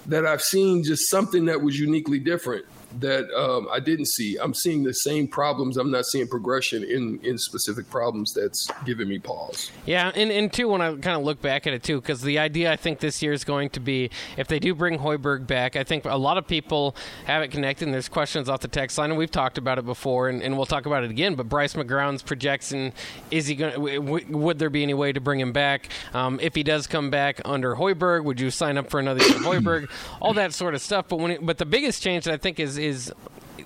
that 0.06 0.26
I've 0.26 0.42
seen 0.42 0.82
just 0.82 1.10
something 1.10 1.46
that 1.46 1.62
was 1.62 1.78
uniquely 1.78 2.18
different 2.18 2.66
that 3.00 3.30
um, 3.34 3.68
I 3.72 3.80
didn't 3.80 4.06
see. 4.06 4.36
I'm 4.36 4.54
seeing 4.54 4.82
the 4.84 4.94
same 4.94 5.26
problems. 5.26 5.76
I'm 5.76 5.90
not 5.90 6.06
seeing 6.06 6.28
progression 6.28 6.84
in 6.84 7.18
in 7.22 7.38
specific 7.38 7.88
problems 7.90 8.32
that's 8.32 8.68
giving 8.84 9.08
me 9.08 9.18
pause. 9.18 9.70
Yeah, 9.86 10.12
and, 10.14 10.30
and 10.30 10.52
two, 10.52 10.68
when 10.68 10.80
I 10.80 10.90
kind 10.90 11.16
of 11.16 11.22
look 11.22 11.40
back 11.40 11.66
at 11.66 11.72
it 11.72 11.82
too, 11.82 12.00
because 12.00 12.22
the 12.22 12.38
idea 12.38 12.72
I 12.72 12.76
think 12.76 13.00
this 13.00 13.22
year 13.22 13.32
is 13.32 13.44
going 13.44 13.70
to 13.70 13.80
be 13.80 14.10
if 14.36 14.48
they 14.48 14.58
do 14.58 14.74
bring 14.74 14.98
Hoiberg 14.98 15.46
back, 15.46 15.76
I 15.76 15.84
think 15.84 16.04
a 16.04 16.16
lot 16.16 16.38
of 16.38 16.46
people 16.46 16.96
have 17.26 17.42
it 17.42 17.50
connected. 17.50 17.86
And 17.86 17.94
there's 17.94 18.08
questions 18.08 18.48
off 18.48 18.60
the 18.60 18.68
text 18.68 18.98
line, 18.98 19.10
and 19.10 19.18
we've 19.18 19.30
talked 19.30 19.58
about 19.58 19.78
it 19.78 19.86
before, 19.86 20.28
and, 20.28 20.42
and 20.42 20.56
we'll 20.56 20.66
talk 20.66 20.86
about 20.86 21.04
it 21.04 21.10
again. 21.10 21.34
But 21.34 21.48
Bryce 21.48 21.74
McGowens 21.74 22.24
projection 22.24 22.92
is 23.30 23.46
he 23.46 23.54
going? 23.54 23.72
W- 23.72 24.26
would 24.36 24.58
there 24.58 24.70
be 24.70 24.82
any 24.82 24.94
way 24.94 25.12
to 25.12 25.20
bring 25.20 25.40
him 25.40 25.52
back? 25.52 25.88
Um, 26.12 26.38
if 26.40 26.54
he 26.54 26.62
does 26.62 26.86
come 26.86 27.10
back 27.10 27.40
under 27.44 27.74
Hoiberg, 27.74 28.24
would 28.24 28.40
you 28.40 28.50
sign 28.50 28.78
up 28.78 28.90
for 28.90 29.00
another 29.00 29.24
year 29.24 29.38
Hoiberg? 29.38 29.88
All 30.20 30.34
that 30.34 30.52
sort 30.52 30.74
of 30.74 30.80
stuff. 30.82 31.06
But 31.08 31.18
when 31.18 31.30
it, 31.32 31.46
but 31.46 31.58
the 31.58 31.66
biggest 31.66 32.02
change 32.02 32.24
that 32.24 32.34
I 32.34 32.36
think 32.36 32.58
is 32.60 32.78
is 32.78 33.12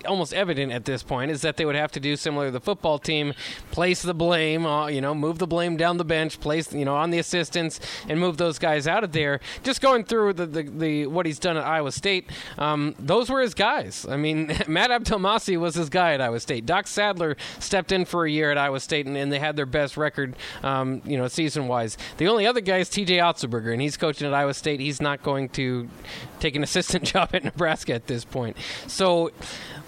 almost 0.05 0.33
evident 0.33 0.71
at 0.71 0.85
this 0.85 1.03
point 1.03 1.31
is 1.31 1.41
that 1.41 1.57
they 1.57 1.65
would 1.65 1.75
have 1.75 1.91
to 1.93 1.99
do 1.99 2.15
similar 2.15 2.47
to 2.47 2.51
the 2.51 2.59
football 2.59 2.99
team, 2.99 3.33
place 3.71 4.01
the 4.01 4.13
blame, 4.13 4.65
uh, 4.65 4.87
you 4.87 5.01
know, 5.01 5.13
move 5.13 5.39
the 5.39 5.47
blame 5.47 5.77
down 5.77 5.97
the 5.97 6.05
bench, 6.05 6.39
place 6.39 6.73
you 6.73 6.85
know 6.85 6.95
on 6.95 7.11
the 7.11 7.19
assistants, 7.19 7.79
and 8.07 8.19
move 8.19 8.37
those 8.37 8.59
guys 8.59 8.87
out 8.87 9.03
of 9.03 9.11
there. 9.11 9.39
Just 9.63 9.81
going 9.81 10.03
through 10.03 10.33
the 10.33 10.45
the, 10.45 10.63
the 10.63 11.07
what 11.07 11.25
he's 11.25 11.39
done 11.39 11.57
at 11.57 11.63
Iowa 11.63 11.91
State, 11.91 12.29
um, 12.57 12.95
those 12.99 13.29
were 13.29 13.41
his 13.41 13.53
guys. 13.53 14.05
I 14.09 14.17
mean, 14.17 14.47
Matt 14.67 14.91
Abdelmassih 14.91 15.59
was 15.59 15.75
his 15.75 15.89
guy 15.89 16.13
at 16.13 16.21
Iowa 16.21 16.39
State. 16.39 16.65
Doc 16.65 16.87
Sadler 16.87 17.37
stepped 17.59 17.91
in 17.91 18.05
for 18.05 18.25
a 18.25 18.31
year 18.31 18.51
at 18.51 18.57
Iowa 18.57 18.79
State, 18.79 19.05
and, 19.05 19.17
and 19.17 19.31
they 19.31 19.39
had 19.39 19.55
their 19.55 19.65
best 19.65 19.97
record, 19.97 20.35
um, 20.63 21.01
you 21.05 21.17
know, 21.17 21.27
season 21.27 21.67
wise. 21.67 21.97
The 22.17 22.27
only 22.27 22.45
other 22.45 22.61
guy 22.61 22.77
is 22.77 22.89
T.J. 22.89 23.17
Otzelberger, 23.17 23.71
and 23.71 23.81
he's 23.81 23.97
coaching 23.97 24.27
at 24.27 24.33
Iowa 24.33 24.53
State. 24.53 24.79
He's 24.79 25.01
not 25.01 25.23
going 25.23 25.49
to 25.49 25.89
take 26.39 26.55
an 26.55 26.63
assistant 26.63 27.03
job 27.13 27.29
at 27.33 27.43
Nebraska 27.43 27.93
at 27.93 28.07
this 28.07 28.25
point. 28.25 28.57
So 28.87 29.31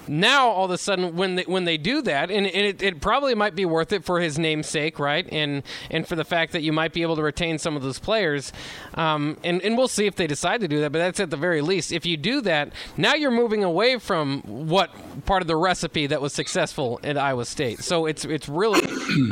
now 0.08 0.50
all 0.50 0.66
of 0.66 0.72
a 0.72 0.78
sudden 0.78 1.16
when 1.16 1.36
they 1.36 1.44
when 1.44 1.66
they 1.66 1.78
do 1.78 2.02
that 2.02 2.32
and, 2.32 2.48
and 2.48 2.66
it, 2.66 2.82
it, 2.82 3.02
probably 3.02 3.36
might 3.36 3.56
be 3.56 3.66
worth 3.66 3.94
it 3.94 4.04
for 4.04 4.20
his 4.20 4.38
namesake 4.40 5.00
right? 5.00 5.28
And 5.32 5.64
and 5.90 6.08
for 6.08 6.16
the 6.16 6.24
fact 6.24 6.54
that 6.54 6.62
you 6.64 6.74
might 6.74 6.94
be 6.94 7.02
able 7.02 7.16
to 7.16 7.24
retain 7.24 7.58
some 7.58 7.76
of 7.76 7.84
those 7.84 8.00
players. 8.00 8.52
Um, 8.96 9.38
and, 9.44 9.62
and 9.62 9.78
we'll 9.78 9.88
see 9.88 10.08
if 10.08 10.16
they 10.16 10.28
decide 10.28 10.62
to 10.62 10.68
do 10.68 10.82
that 10.82 10.92
but 10.92 11.00
that's 11.00 11.20
at 11.20 11.30
the 11.30 11.38
very 11.38 11.62
least. 11.62 11.92
If 11.92 12.06
you 12.06 12.18
do 12.18 12.42
that 12.42 12.74
now 12.98 13.14
you're 13.14 13.32
moving 13.32 13.64
away 13.64 14.00
from 14.00 14.42
what 14.42 14.92
part 15.26 15.42
of 15.42 15.48
the 15.48 15.56
recipe 15.56 16.08
that 16.08 16.22
was 16.22 16.34
successful 16.34 17.00
at 17.04 17.18
Iowa 17.18 17.46
State. 17.46 17.80
So 17.80 18.06
it's 18.06 18.26
it's 18.26 18.50
really 18.50 18.82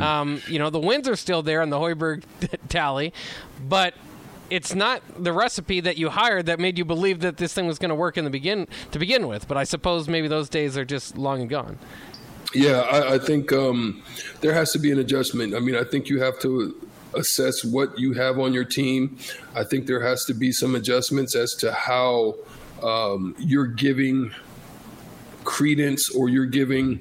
um, 0.00 0.40
you 0.46 0.58
know 0.58 0.70
the 0.70 0.80
wins 0.80 1.08
are 1.08 1.16
still 1.16 1.42
there 1.42 1.62
on 1.62 1.70
the 1.70 1.78
Hoiberg 1.78 2.22
tally 2.68 3.12
but 3.68 3.94
it's 4.50 4.74
not 4.74 5.02
the 5.22 5.32
recipe 5.32 5.80
that 5.80 5.96
you 5.96 6.10
hired 6.10 6.46
that 6.46 6.58
made 6.58 6.76
you 6.76 6.84
believe 6.84 7.20
that 7.20 7.36
this 7.36 7.54
thing 7.54 7.66
was 7.66 7.78
going 7.78 7.90
to 7.90 7.94
work 7.94 8.18
in 8.18 8.24
the 8.24 8.30
begin 8.30 8.66
to 8.90 8.98
begin 8.98 9.28
with. 9.28 9.48
But 9.48 9.56
I 9.56 9.64
suppose 9.64 10.08
maybe 10.08 10.28
those 10.28 10.48
days 10.48 10.76
are 10.76 10.84
just 10.84 11.16
long 11.16 11.40
and 11.40 11.48
gone. 11.48 11.78
Yeah, 12.52 12.80
I, 12.80 13.14
I 13.14 13.18
think 13.18 13.52
um, 13.52 14.02
there 14.40 14.52
has 14.52 14.72
to 14.72 14.78
be 14.78 14.90
an 14.90 14.98
adjustment. 14.98 15.54
I 15.54 15.60
mean, 15.60 15.76
I 15.76 15.84
think 15.84 16.08
you 16.08 16.20
have 16.20 16.38
to 16.40 16.74
assess 17.14 17.64
what 17.64 17.98
you 17.98 18.12
have 18.14 18.38
on 18.38 18.52
your 18.52 18.64
team. 18.64 19.18
I 19.54 19.64
think 19.64 19.86
there 19.86 20.02
has 20.02 20.24
to 20.24 20.34
be 20.34 20.52
some 20.52 20.74
adjustments 20.74 21.34
as 21.36 21.54
to 21.56 21.72
how 21.72 22.36
um, 22.82 23.34
you're 23.38 23.66
giving 23.66 24.32
credence 25.44 26.10
or 26.14 26.28
you're 26.28 26.46
giving 26.46 27.00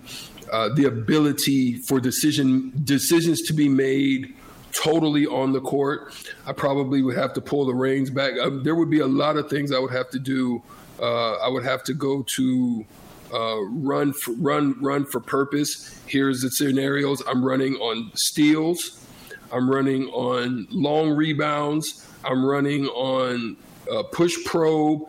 uh, 0.52 0.70
the 0.76 0.86
ability 0.86 1.78
for 1.78 2.00
decision 2.00 2.72
decisions 2.84 3.42
to 3.44 3.54
be 3.54 3.70
made 3.70 4.34
totally 4.72 5.26
on 5.26 5.54
the 5.54 5.62
court. 5.62 6.14
I 6.46 6.54
probably 6.54 7.02
would 7.02 7.18
have 7.18 7.34
to 7.34 7.42
pull 7.42 7.66
the 7.66 7.74
reins 7.74 8.10
back. 8.10 8.34
Um, 8.40 8.64
there 8.64 8.76
would 8.76 8.90
be 8.90 9.00
a 9.00 9.08
lot 9.08 9.38
of 9.38 9.50
things 9.50 9.72
I 9.72 9.80
would 9.80 9.92
have 9.92 10.10
to 10.12 10.20
do. 10.20 10.62
Uh, 11.02 11.34
I 11.36 11.48
would 11.48 11.64
have 11.64 11.84
to 11.86 11.94
go 11.94 12.24
to 12.36 12.86
uh, 13.34 13.58
run 13.72 14.14
for, 14.14 14.32
run 14.34 14.76
run 14.82 15.06
for 15.06 15.20
purpose. 15.20 16.02
Here's 16.08 16.42
the 16.42 16.50
scenarios. 16.50 17.22
I'm 17.28 17.44
running 17.44 17.76
on 17.76 18.12
steals. 18.16 19.06
I'm 19.52 19.70
running 19.70 20.06
on 20.08 20.68
long 20.70 21.12
rebounds. 21.12 22.06
I'm 22.24 22.46
running 22.46 22.88
on 22.88 23.58
uh, 23.92 24.04
push 24.04 24.36
probe. 24.46 25.04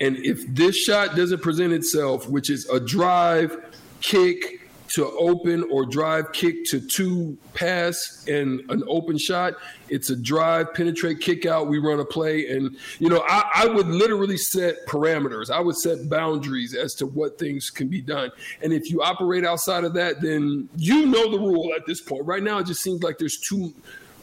And 0.00 0.16
if 0.18 0.46
this 0.48 0.76
shot 0.76 1.16
doesn't 1.16 1.40
present 1.40 1.72
itself, 1.72 2.28
which 2.28 2.50
is 2.50 2.68
a 2.68 2.78
drive, 2.78 3.56
kick, 4.00 4.65
to 4.88 5.06
open 5.18 5.64
or 5.70 5.84
drive 5.84 6.32
kick 6.32 6.64
to 6.66 6.80
two 6.80 7.36
pass 7.54 8.24
and 8.28 8.60
an 8.70 8.82
open 8.86 9.18
shot. 9.18 9.54
It's 9.88 10.10
a 10.10 10.16
drive, 10.16 10.74
penetrate, 10.74 11.20
kick 11.20 11.46
out. 11.46 11.68
We 11.68 11.78
run 11.78 12.00
a 12.00 12.04
play. 12.04 12.48
And, 12.48 12.76
you 12.98 13.08
know, 13.08 13.22
I, 13.28 13.50
I, 13.54 13.66
would 13.66 13.86
literally 13.86 14.36
set 14.36 14.86
parameters. 14.86 15.50
I 15.50 15.60
would 15.60 15.76
set 15.76 16.08
boundaries 16.08 16.74
as 16.74 16.94
to 16.96 17.06
what 17.06 17.38
things 17.38 17.70
can 17.70 17.88
be 17.88 18.00
done. 18.00 18.30
And 18.62 18.72
if 18.72 18.90
you 18.90 19.02
operate 19.02 19.44
outside 19.44 19.84
of 19.84 19.94
that, 19.94 20.20
then 20.20 20.68
you 20.76 21.06
know 21.06 21.30
the 21.30 21.38
rule 21.38 21.72
at 21.76 21.86
this 21.86 22.00
point. 22.00 22.24
Right 22.24 22.42
now, 22.42 22.58
it 22.58 22.66
just 22.66 22.82
seems 22.82 23.02
like 23.02 23.18
there's 23.18 23.38
too 23.38 23.74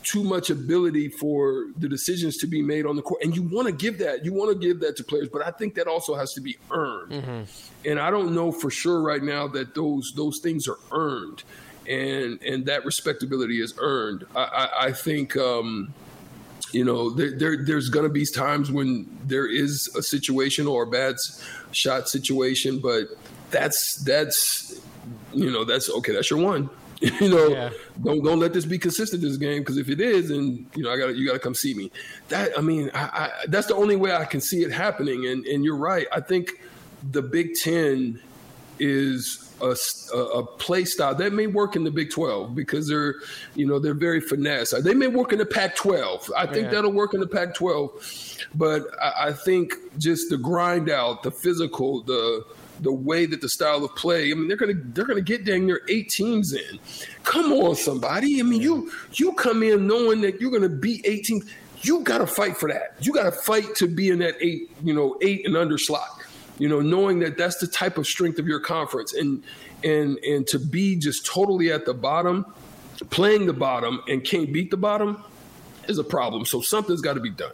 too 0.04 0.24
much 0.24 0.50
ability 0.50 1.10
for 1.10 1.68
the 1.78 1.88
decisions 1.88 2.38
to 2.38 2.48
be 2.48 2.62
made 2.62 2.86
on 2.86 2.96
the 2.96 3.02
court. 3.02 3.24
And 3.24 3.36
you 3.36 3.44
want 3.44 3.68
to 3.68 3.74
give 3.74 4.00
that, 4.00 4.26
you 4.26 4.34
want 4.34 4.52
to 4.52 4.68
give 4.68 4.80
that 4.82 4.98
to 4.98 5.04
players, 5.04 5.30
but 5.30 5.46
I 5.46 5.52
think 5.52 5.76
that 5.76 5.88
also 5.88 6.16
has 6.16 6.34
to 6.34 6.42
be 6.42 6.58
earned. 6.72 7.12
Mm-hmm. 7.12 7.90
And 7.90 8.00
I 8.00 8.12
don't 8.12 8.34
know 8.34 8.52
for 8.52 8.70
sure 8.70 9.02
right 9.02 9.24
now 9.24 9.48
that 9.50 9.76
those 9.76 10.14
those 10.16 10.40
things 10.40 10.68
are 10.68 10.78
earned, 10.92 11.44
and 11.88 12.42
and 12.42 12.66
that 12.66 12.86
respectability 12.86 13.62
is 13.62 13.74
earned. 13.78 14.26
I, 14.36 14.44
I, 14.44 14.86
I 14.86 14.92
think. 14.92 15.36
Um, 15.38 15.94
you 16.72 16.84
know, 16.84 17.12
there, 17.12 17.38
there 17.38 17.64
there's 17.64 17.90
going 17.90 18.08
to 18.08 18.12
be 18.12 18.26
times 18.26 18.72
when 18.72 19.06
there 19.26 19.46
is 19.46 19.94
a 19.96 20.02
situation 20.02 20.66
or 20.66 20.84
a 20.84 20.88
bad 20.88 21.18
shot 21.72 22.10
situation, 22.10 22.80
but 22.80 23.10
that's 23.52 24.04
that's 24.04 24.82
you 25.34 25.52
know 25.52 25.66
that's 25.66 25.88
okay. 25.90 26.14
That's 26.14 26.32
your 26.32 26.40
one. 26.40 26.72
you 27.20 27.28
know, 27.28 27.50
yeah. 27.50 27.70
don't 28.02 28.24
don't 28.24 28.40
let 28.40 28.54
this 28.54 28.66
be 28.66 28.80
consistent 28.80 29.22
this 29.22 29.36
game 29.36 29.60
because 29.60 29.78
if 29.78 29.90
it 29.90 30.00
is, 30.00 30.30
then 30.30 30.66
you 30.74 30.84
know 30.84 30.92
I 30.92 30.98
got 30.98 31.16
you 31.16 31.28
got 31.28 31.34
to 31.34 31.40
come 31.40 31.54
see 31.54 31.74
me. 31.74 31.92
That 32.30 32.58
I 32.58 32.62
mean, 32.62 32.90
I, 32.94 33.00
I, 33.04 33.32
that's 33.48 33.68
the 33.68 33.76
only 33.76 33.98
way 33.98 34.16
I 34.16 34.24
can 34.24 34.40
see 34.40 34.64
it 34.64 34.72
happening. 34.72 35.26
And 35.28 35.46
and 35.46 35.66
you're 35.66 35.76
right. 35.76 36.08
I 36.14 36.22
think 36.22 36.62
the 37.12 37.22
Big 37.22 37.56
Ten 37.62 38.22
is 38.80 39.54
a, 39.62 39.76
a, 40.18 40.46
play 40.46 40.84
style 40.84 41.16
that 41.16 41.32
may 41.32 41.48
work 41.48 41.76
in 41.76 41.84
the 41.84 41.92
Big 41.92 42.12
12 42.12 42.54
because 42.56 42.88
they're, 42.88 43.16
you 43.56 43.66
know, 43.66 43.80
they're 43.80 43.94
very 43.94 44.20
finesse. 44.20 44.72
They 44.72 44.94
may 44.94 45.08
work 45.08 45.32
in 45.32 45.40
the 45.40 45.46
Pac 45.46 45.76
12. 45.76 46.32
I 46.36 46.46
think 46.48 46.66
yeah. 46.66 46.72
that'll 46.72 46.92
work 46.92 47.14
in 47.14 47.20
the 47.20 47.28
Pac 47.28 47.54
12. 47.54 48.46
But 48.56 48.88
I, 49.02 49.28
I, 49.28 49.34
think 49.34 49.76
just 49.98 50.30
the 50.30 50.38
grind 50.38 50.90
out, 50.90 51.24
the 51.24 51.32
physical, 51.32 52.02
the 52.02 52.44
the 52.80 52.92
way 52.92 53.26
that 53.26 53.42
the 53.42 53.50
style 53.50 53.84
of 53.84 53.96
play. 53.96 54.32
I 54.32 54.34
mean, 54.34 54.48
they're 54.48 54.58
gonna 54.58 54.74
they're 54.76 55.06
gonna 55.06 55.22
get 55.22 55.46
dang 55.46 55.66
near 55.66 55.82
eight 55.88 56.10
teams 56.10 56.54
in. 56.54 56.80
Come 57.24 57.52
on, 57.52 57.76
somebody. 57.76 58.40
I 58.40 58.44
mean, 58.44 58.62
you 58.62 58.92
you 59.14 59.34
come 59.34 59.64
in 59.64 59.88
knowing 59.88 60.22
that 60.22 60.42
you're 60.42 60.52
gonna 60.52 60.70
beat 60.70 61.06
eight 61.06 61.26
teams. 61.26 61.46
You 61.82 62.00
got 62.00 62.20
to 62.20 62.28
fight 62.28 62.56
for 62.56 62.70
that. 62.70 62.96
You 63.02 63.12
got 63.12 63.24
to 63.24 63.32
fight 63.32 63.76
to 63.76 63.88
be 63.88 64.10
in 64.10 64.20
that 64.20 64.36
eight, 64.40 64.72
you 64.84 64.94
know, 64.94 65.18
eight 65.22 65.46
and 65.46 65.58
under 65.58 65.78
slot. 65.78 66.08
You 66.58 66.70
know, 66.70 66.80
knowing 66.80 67.20
that 67.20 67.38
that's 67.38 67.58
the 67.58 67.68
type 67.68 67.98
of 67.98 68.08
strength 68.08 68.40
of 68.40 68.48
your 68.48 68.62
conference, 68.62 69.14
and 69.14 69.44
and 69.84 70.18
and 70.20 70.48
to 70.48 70.60
be 70.60 70.96
just 70.96 71.26
totally 71.26 71.72
at 71.72 71.86
the 71.86 71.94
bottom, 71.94 72.46
playing 73.10 73.48
the 73.48 73.54
bottom, 73.54 74.02
and 74.08 74.24
can't 74.24 74.54
beat 74.54 74.72
the 74.72 74.78
bottom 74.78 75.24
is 75.88 75.98
a 75.98 76.04
problem. 76.04 76.46
So 76.46 76.62
something's 76.62 77.02
got 77.02 77.14
to 77.14 77.20
be 77.20 77.30
done. 77.30 77.54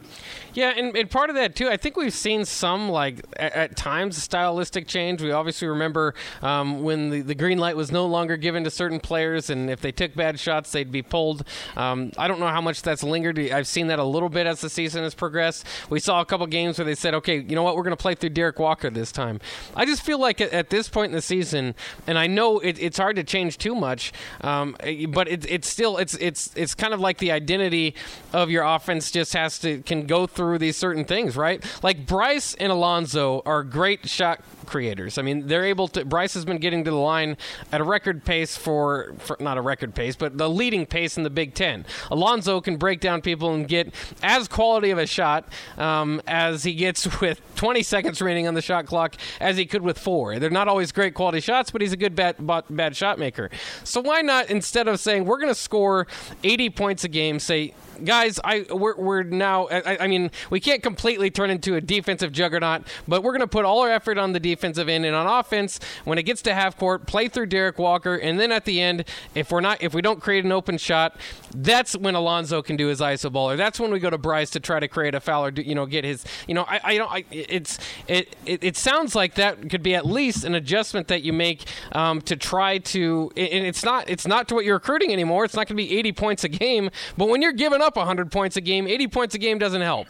Yeah, 0.54 0.74
and, 0.76 0.96
and 0.96 1.10
part 1.10 1.30
of 1.30 1.36
that 1.36 1.56
too, 1.56 1.70
I 1.70 1.78
think 1.78 1.96
we've 1.96 2.14
seen 2.14 2.46
some 2.46 2.90
like 2.90 3.26
at, 3.38 3.54
at 3.54 3.78
times 3.78 4.22
stylistic 4.22 4.88
change. 4.88 5.22
We 5.22 5.32
obviously 5.32 5.68
remember 5.68 6.16
um, 6.42 6.84
when 6.84 7.10
the, 7.10 7.22
the 7.22 7.36
green 7.36 7.60
light 7.60 7.76
was 7.76 7.92
no 7.92 8.06
longer 8.06 8.36
given 8.38 8.64
to 8.64 8.72
certain 8.72 9.00
players, 9.00 9.50
and 9.50 9.70
if 9.70 9.82
they 9.82 9.92
took 9.92 10.16
bad 10.16 10.40
shots, 10.40 10.72
they'd 10.72 10.92
be 10.92 11.02
pulled. 11.02 11.44
Um, 11.76 12.12
I 12.18 12.28
don't 12.28 12.40
know 12.40 12.48
how 12.48 12.62
much 12.62 12.82
that's 12.82 13.04
lingered. 13.04 13.40
I've 13.40 13.68
seen 13.68 13.88
that 13.88 14.00
a 14.00 14.04
little 14.04 14.30
bit 14.30 14.48
as 14.48 14.62
the 14.62 14.70
season 14.70 15.04
has 15.04 15.14
progressed. 15.14 15.66
We 15.90 16.00
saw 16.00 16.22
a 16.22 16.26
couple 16.26 16.48
games 16.48 16.78
where 16.78 16.86
they 16.86 16.96
said, 16.96 17.14
"Okay, 17.16 17.40
you 17.40 17.56
know 17.56 17.64
what? 17.64 17.76
We're 17.76 17.84
going 17.84 17.96
to 17.96 18.02
play 18.02 18.16
through 18.16 18.32
Derrick 18.32 18.60
Walker 18.60 18.90
this 18.90 19.12
time." 19.12 19.40
I 19.76 19.86
just 19.86 20.02
feel 20.02 20.20
like 20.20 20.42
at, 20.42 20.52
at 20.52 20.70
this 20.70 20.90
point 20.90 21.12
in 21.12 21.16
the 21.16 21.22
season, 21.22 21.76
and 22.08 22.18
I 22.18 22.28
know 22.28 22.60
it, 22.60 22.80
it's 22.80 22.98
hard 22.98 23.16
to 23.18 23.24
change 23.24 23.58
too 23.58 23.76
much, 23.76 24.12
um, 24.42 24.76
but 25.10 25.28
it, 25.28 25.50
it's 25.50 25.70
still 25.70 25.98
it's 25.98 26.16
it's 26.16 26.52
it's 26.56 26.74
kind 26.74 26.94
of 26.94 27.00
like 27.00 27.20
the 27.20 27.32
identity 27.32 27.96
of 28.34 28.50
your 28.50 28.64
offense 28.64 29.12
just 29.12 29.34
has 29.34 29.60
to 29.60 29.82
can 29.82 30.06
go 30.06 30.28
through 30.28 30.58
these 30.60 30.78
certain 30.78 31.06
things, 31.06 31.36
right? 31.36 31.64
Like 31.84 32.06
Bryce 32.06 32.54
and 32.56 32.72
Alonzo 32.72 33.42
are 33.46 33.64
great 33.64 34.08
shot 34.10 34.42
creators. 34.70 35.18
I 35.18 35.22
mean, 35.22 35.48
they're 35.48 35.66
able 35.66 35.88
to. 35.90 36.06
Bryce 36.06 36.34
has 36.36 36.46
been 36.46 36.58
getting 36.58 36.84
to 36.86 36.92
the 36.92 36.98
line 36.98 37.38
at 37.72 37.82
a 37.82 37.84
record 37.84 38.24
pace 38.24 38.56
for, 38.56 39.14
for, 39.20 39.36
not 39.40 39.58
a 39.58 39.62
record 39.62 39.96
pace, 39.96 40.16
but 40.16 40.38
the 40.38 40.50
leading 40.50 40.86
pace 40.86 41.18
in 41.18 41.24
the 41.24 41.30
Big 41.30 41.54
Ten. 41.54 41.86
Alonzo 42.12 42.62
can 42.62 42.78
break 42.78 43.00
down 43.00 43.22
people 43.22 43.54
and 43.54 43.68
get 43.68 43.94
as 44.24 44.48
quality 44.48 44.92
of 44.92 44.98
a 44.98 45.06
shot 45.06 45.52
um, 45.78 46.22
as 46.28 46.64
he 46.64 46.74
gets 46.74 47.20
with 47.22 47.42
20 47.56 47.84
seconds 47.84 48.22
remaining 48.22 48.48
on 48.48 48.54
the 48.54 48.62
shot 48.62 48.86
clock 48.86 49.16
as 49.40 49.58
he 49.58 49.66
could 49.66 49.82
with 49.82 49.98
four. 49.98 50.40
They're 50.40 50.50
not 50.50 50.68
always 50.68 50.92
great 50.92 51.14
quality 51.14 51.42
shots, 51.42 51.72
but 51.72 51.82
he's 51.82 51.94
a 51.94 51.98
good 51.98 52.16
bad, 52.16 52.36
bad 52.70 52.96
shot 52.96 53.20
maker. 53.20 53.50
So 53.84 54.02
why 54.02 54.22
not 54.22 54.50
instead 54.50 54.88
of 54.88 55.00
saying 55.00 55.26
we're 55.26 55.40
going 55.40 55.54
to 55.54 55.60
score 55.60 56.08
80 56.44 56.70
points 56.70 57.04
a 57.04 57.10
game, 57.10 57.40
say 57.40 57.74
guys, 58.04 58.40
I 58.44 58.66
we're, 58.70 58.96
we're 58.96 59.24
now. 59.24 59.68
I, 59.68 60.04
I, 60.04 60.08
mean, 60.08 60.32
we 60.50 60.60
can't 60.60 60.82
completely 60.82 61.30
turn 61.30 61.50
into 61.50 61.76
a 61.76 61.82
defensive 61.82 62.32
juggernaut, 62.32 62.84
but 63.08 63.24
we're 63.24 63.32
going 63.32 63.42
to 63.42 63.48
put 63.48 63.66
all 63.66 63.82
our 63.82 63.92
effort 63.92 64.18
on 64.18 64.34
the 64.34 64.40
defense 64.40 64.59
defensive 64.60 64.90
end, 64.90 65.06
and 65.06 65.16
on 65.16 65.26
offense, 65.26 65.80
when 66.04 66.18
it 66.18 66.24
gets 66.24 66.42
to 66.42 66.54
half 66.54 66.78
court, 66.78 67.06
play 67.08 67.30
through 67.30 67.46
Derrick 67.46 67.80
Walker, 67.80 68.16
and 68.16 68.38
then 68.40 68.52
at 68.52 68.66
the 68.66 68.82
end, 68.82 69.06
if 69.36 69.52
we're 69.52 69.62
not, 69.62 69.82
if 69.82 69.94
we 69.94 70.02
don't 70.02 70.20
create 70.20 70.44
an 70.44 70.52
open 70.52 70.78
shot, 70.78 71.16
that's 71.56 71.96
when 71.96 72.14
Alonzo 72.14 72.62
can 72.62 72.76
do 72.76 72.88
his 72.88 73.00
iso 73.00 73.32
ball, 73.32 73.52
or 73.52 73.56
that's 73.56 73.80
when 73.80 73.92
we 73.92 74.00
go 74.00 74.10
to 74.10 74.18
Bryce 74.18 74.50
to 74.52 74.60
try 74.60 74.80
to 74.80 74.88
create 74.88 75.16
a 75.16 75.22
foul 75.22 75.46
or 75.46 75.52
do, 75.52 75.62
you 75.62 75.76
know 75.76 75.86
get 75.86 76.04
his, 76.04 76.26
you 76.48 76.54
know, 76.54 76.66
I, 76.68 76.82
I 76.84 76.98
don't, 76.98 77.12
I, 77.12 77.24
it's 77.32 77.80
it, 78.08 78.36
it 78.46 78.64
it 78.64 78.78
sounds 78.78 79.16
like 79.16 79.36
that 79.36 79.70
could 79.70 79.82
be 79.82 79.96
at 79.96 80.06
least 80.06 80.44
an 80.44 80.56
adjustment 80.56 81.08
that 81.08 81.24
you 81.24 81.32
make 81.32 81.64
um, 81.94 82.22
to 82.24 82.36
try 82.36 82.80
to, 82.80 83.32
and 83.38 83.66
it's 83.66 83.84
not 83.84 84.10
it's 84.10 84.28
not 84.28 84.50
to 84.50 84.56
what 84.56 84.66
you're 84.66 84.76
recruiting 84.76 85.14
anymore. 85.14 85.46
It's 85.46 85.56
not 85.56 85.68
going 85.68 85.78
to 85.78 85.84
be 85.84 85.98
80 85.98 86.12
points 86.12 86.44
a 86.44 86.50
game, 86.50 86.90
but 87.18 87.30
when 87.30 87.42
you're 87.42 87.54
giving 87.54 87.82
up 87.82 87.96
100 87.96 88.32
points 88.32 88.58
a 88.58 88.62
game, 88.62 88.88
80 88.88 89.08
points 89.08 89.36
a 89.36 89.38
game 89.38 89.58
doesn't 89.58 89.82
help 89.82 90.08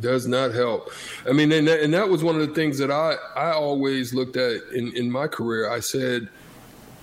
does 0.00 0.26
not 0.26 0.52
help. 0.52 0.90
I 1.28 1.32
mean, 1.32 1.52
and 1.52 1.66
that, 1.68 1.80
and 1.80 1.92
that 1.94 2.08
was 2.08 2.22
one 2.22 2.40
of 2.40 2.46
the 2.46 2.54
things 2.54 2.78
that 2.78 2.90
I, 2.90 3.16
I 3.34 3.52
always 3.52 4.12
looked 4.14 4.36
at 4.36 4.62
in, 4.74 4.94
in 4.96 5.10
my 5.10 5.26
career. 5.26 5.70
I 5.70 5.80
said, 5.80 6.28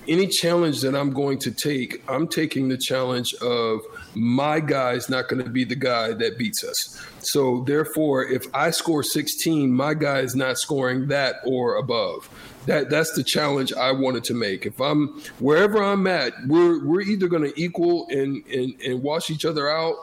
any 0.08 0.28
challenge 0.28 0.82
that 0.82 0.96
I'm 0.96 1.12
going 1.12 1.40
to 1.40 1.52
take, 1.52 2.04
I'm 2.10 2.28
taking 2.28 2.68
the 2.68 2.78
challenge 2.78 3.34
of 3.36 3.82
my 4.16 4.60
guy's 4.60 5.10
not 5.10 5.28
going 5.28 5.44
to 5.44 5.50
be 5.50 5.64
the 5.64 5.76
guy 5.76 6.14
that 6.14 6.38
beats 6.38 6.64
us. 6.64 7.02
So 7.20 7.64
therefore, 7.66 8.26
if 8.26 8.46
I 8.54 8.72
score 8.72 9.04
16, 9.04 9.72
my 9.72 9.94
guy 9.94 10.20
is 10.20 10.36
not 10.36 10.58
scoring 10.58 11.08
that 11.08 11.36
or 11.46 11.78
above. 11.78 12.30
That 12.66 12.90
that's 12.90 13.14
the 13.14 13.24
challenge 13.24 13.74
I 13.74 13.92
wanted 13.92 14.24
to 14.26 14.34
make. 14.34 14.66
If 14.66 14.80
I'm 14.80 15.22
wherever 15.40 15.84
I'm 15.84 16.08
at, 16.08 16.34
we're 16.48 16.86
we're 16.86 17.02
either 17.02 17.28
going 17.28 17.44
to 17.44 17.62
equal 17.62 18.08
and, 18.10 18.46
and 18.48 18.74
and 18.82 19.04
wash 19.04 19.30
each 19.30 19.44
other 19.44 19.70
out. 19.70 19.96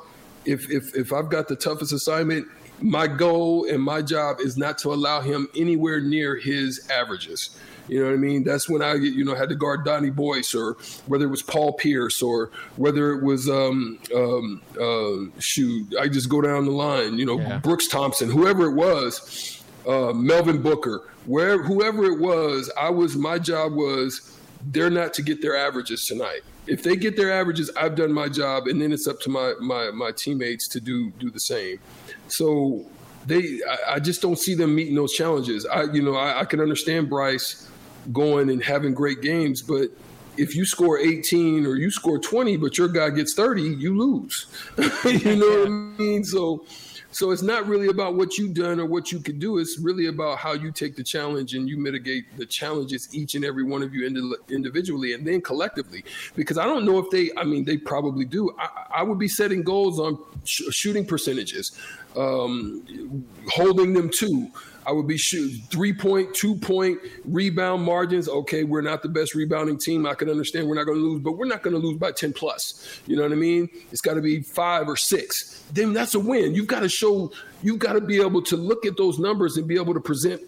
If 0.44 0.70
if 0.70 0.94
if 0.94 1.12
I've 1.12 1.30
got 1.30 1.48
the 1.48 1.56
toughest 1.56 1.92
assignment, 1.94 2.46
my 2.82 3.06
goal 3.06 3.66
and 3.68 3.82
my 3.82 4.02
job 4.02 4.40
is 4.40 4.56
not 4.56 4.78
to 4.78 4.92
allow 4.92 5.20
him 5.20 5.48
anywhere 5.56 6.00
near 6.00 6.36
his 6.36 6.88
averages. 6.90 7.56
You 7.88 8.00
know 8.00 8.06
what 8.06 8.14
I 8.14 8.18
mean? 8.18 8.44
That's 8.44 8.68
when 8.68 8.82
I, 8.82 8.94
you 8.94 9.24
know, 9.24 9.34
had 9.34 9.48
to 9.48 9.56
guard 9.56 9.84
Donnie 9.84 10.10
Boyce, 10.10 10.54
or 10.54 10.76
whether 11.06 11.24
it 11.24 11.28
was 11.28 11.42
Paul 11.42 11.72
Pierce, 11.72 12.22
or 12.22 12.50
whether 12.76 13.12
it 13.12 13.24
was 13.24 13.48
um, 13.48 13.98
um, 14.14 14.62
uh, 14.80 15.40
shoot, 15.40 15.92
I 15.98 16.06
just 16.06 16.28
go 16.28 16.40
down 16.40 16.66
the 16.66 16.70
line. 16.70 17.18
You 17.18 17.26
know, 17.26 17.40
yeah. 17.40 17.58
Brooks 17.58 17.88
Thompson, 17.88 18.30
whoever 18.30 18.66
it 18.66 18.74
was, 18.74 19.60
uh, 19.88 20.12
Melvin 20.12 20.62
Booker, 20.62 21.08
where 21.26 21.60
whoever 21.62 22.04
it 22.04 22.20
was, 22.20 22.70
I 22.78 22.90
was 22.90 23.16
my 23.16 23.40
job 23.40 23.72
was 23.72 24.38
they're 24.70 24.90
not 24.90 25.12
to 25.14 25.22
get 25.22 25.42
their 25.42 25.56
averages 25.56 26.04
tonight. 26.04 26.42
If 26.70 26.82
they 26.82 26.96
get 26.96 27.16
their 27.16 27.32
averages, 27.32 27.70
I've 27.76 27.96
done 27.96 28.12
my 28.12 28.28
job, 28.28 28.66
and 28.66 28.80
then 28.80 28.92
it's 28.92 29.06
up 29.06 29.20
to 29.22 29.30
my 29.30 29.54
my 29.60 29.90
my 29.90 30.12
teammates 30.12 30.68
to 30.68 30.80
do 30.80 31.10
do 31.18 31.30
the 31.30 31.40
same. 31.40 31.80
So 32.28 32.86
they, 33.26 33.60
I, 33.68 33.94
I 33.94 33.98
just 33.98 34.22
don't 34.22 34.38
see 34.38 34.54
them 34.54 34.74
meeting 34.74 34.94
those 34.94 35.12
challenges. 35.12 35.66
I, 35.66 35.84
you 35.84 36.02
know, 36.02 36.14
I, 36.14 36.40
I 36.40 36.44
can 36.44 36.60
understand 36.60 37.10
Bryce 37.10 37.68
going 38.12 38.50
and 38.50 38.62
having 38.62 38.94
great 38.94 39.20
games, 39.20 39.62
but 39.62 39.90
if 40.36 40.54
you 40.54 40.64
score 40.64 40.98
18 40.98 41.66
or 41.66 41.76
you 41.76 41.90
score 41.90 42.18
20, 42.18 42.56
but 42.56 42.78
your 42.78 42.88
guy 42.88 43.10
gets 43.10 43.34
30, 43.34 43.62
you 43.62 43.98
lose. 43.98 44.46
you 45.04 45.36
know 45.36 45.58
what 45.58 45.66
I 45.66 45.68
mean? 45.68 46.24
So 46.24 46.64
so 47.12 47.32
it's 47.32 47.42
not 47.42 47.66
really 47.66 47.88
about 47.88 48.14
what 48.14 48.38
you've 48.38 48.54
done 48.54 48.78
or 48.78 48.86
what 48.86 49.10
you 49.10 49.18
could 49.18 49.40
do. 49.40 49.58
It's 49.58 49.78
really 49.80 50.06
about 50.06 50.38
how 50.38 50.52
you 50.52 50.70
take 50.70 50.94
the 50.94 51.02
challenge 51.02 51.54
and 51.54 51.68
you 51.68 51.76
mitigate 51.76 52.24
the 52.36 52.46
challenges 52.46 53.12
each 53.12 53.34
and 53.34 53.44
every 53.44 53.64
one 53.64 53.82
of 53.82 53.92
you 53.92 54.06
individually 54.48 55.14
and 55.14 55.26
then 55.26 55.40
collectively. 55.40 56.04
Because 56.36 56.56
I 56.56 56.64
don't 56.64 56.84
know 56.84 56.98
if 56.98 57.10
they, 57.10 57.30
I 57.36 57.44
mean, 57.44 57.64
they 57.64 57.78
probably 57.78 58.24
do. 58.24 58.54
I, 58.58 59.00
I 59.00 59.02
would 59.02 59.18
be 59.18 59.28
setting 59.28 59.62
goals 59.62 59.98
on 59.98 60.18
sh- 60.44 60.70
shooting 60.70 61.04
percentages, 61.04 61.72
um, 62.16 63.24
holding 63.48 63.92
them 63.92 64.10
to 64.18 64.48
I 64.86 64.92
would 64.92 65.06
be 65.06 65.18
shooting 65.18 65.60
three 65.70 65.92
point, 65.92 66.34
two 66.34 66.56
point 66.56 66.98
rebound 67.24 67.82
margins. 67.84 68.28
Okay, 68.28 68.64
we're 68.64 68.80
not 68.80 69.02
the 69.02 69.08
best 69.08 69.34
rebounding 69.34 69.78
team. 69.78 70.06
I 70.06 70.14
can 70.14 70.28
understand 70.30 70.68
we're 70.68 70.74
not 70.74 70.86
going 70.86 70.98
to 70.98 71.04
lose, 71.04 71.20
but 71.20 71.32
we're 71.32 71.46
not 71.46 71.62
going 71.62 71.74
to 71.74 71.80
lose 71.80 71.98
by 71.98 72.12
10 72.12 72.32
plus. 72.32 73.00
You 73.06 73.16
know 73.16 73.22
what 73.22 73.32
I 73.32 73.36
mean? 73.36 73.68
It's 73.92 74.00
got 74.00 74.14
to 74.14 74.22
be 74.22 74.40
five 74.40 74.88
or 74.88 74.96
six. 74.96 75.62
Then 75.72 75.92
that's 75.92 76.14
a 76.14 76.20
win. 76.20 76.54
You've 76.54 76.66
got 76.66 76.80
to 76.80 76.88
show, 76.88 77.32
you've 77.62 77.78
got 77.78 77.92
to 77.92 78.00
be 78.00 78.20
able 78.20 78.42
to 78.42 78.56
look 78.56 78.86
at 78.86 78.96
those 78.96 79.18
numbers 79.18 79.56
and 79.56 79.68
be 79.68 79.76
able 79.76 79.94
to 79.94 80.00
present 80.00 80.42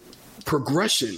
progression 0.45 1.17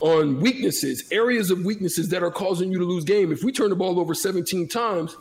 on 0.00 0.40
weaknesses, 0.40 1.04
areas 1.10 1.50
of 1.50 1.64
weaknesses 1.64 2.08
that 2.10 2.22
are 2.22 2.30
causing 2.30 2.70
you 2.70 2.78
to 2.78 2.84
lose 2.84 3.04
game. 3.04 3.32
If 3.32 3.42
we 3.42 3.52
turn 3.52 3.70
the 3.70 3.76
ball 3.76 3.98
over 3.98 4.14
17 4.14 4.68
times, 4.68 5.16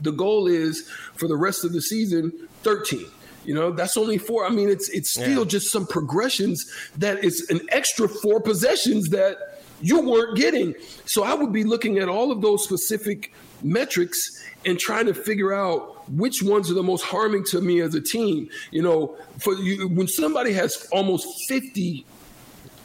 the 0.00 0.12
goal 0.12 0.46
is 0.46 0.88
for 1.14 1.28
the 1.28 1.36
rest 1.36 1.64
of 1.64 1.72
the 1.72 1.80
season 1.80 2.32
13. 2.62 3.06
You 3.46 3.54
know, 3.54 3.70
that's 3.70 3.96
only 3.96 4.18
four. 4.18 4.44
I 4.44 4.50
mean, 4.50 4.68
it's 4.68 4.88
it's 4.90 5.10
still 5.10 5.44
yeah. 5.44 5.48
just 5.48 5.70
some 5.70 5.86
progressions 5.86 6.70
that 6.98 7.24
is 7.24 7.46
an 7.48 7.60
extra 7.70 8.08
four 8.08 8.40
possessions 8.40 9.10
that 9.10 9.36
you 9.80 10.00
weren't 10.00 10.36
getting. 10.36 10.74
So 11.04 11.22
I 11.22 11.34
would 11.34 11.52
be 11.52 11.64
looking 11.64 11.98
at 11.98 12.08
all 12.08 12.32
of 12.32 12.40
those 12.42 12.64
specific 12.64 13.32
metrics 13.62 14.18
and 14.64 14.78
trying 14.78 15.06
to 15.06 15.14
figure 15.14 15.54
out 15.54 16.08
which 16.10 16.42
ones 16.42 16.70
are 16.70 16.74
the 16.74 16.82
most 16.82 17.02
harming 17.02 17.44
to 17.44 17.60
me 17.60 17.80
as 17.80 17.94
a 17.94 18.00
team. 18.00 18.48
You 18.70 18.82
know, 18.82 19.16
for 19.38 19.54
you, 19.54 19.88
when 19.88 20.08
somebody 20.08 20.52
has 20.52 20.88
almost 20.92 21.26
50 21.48 22.04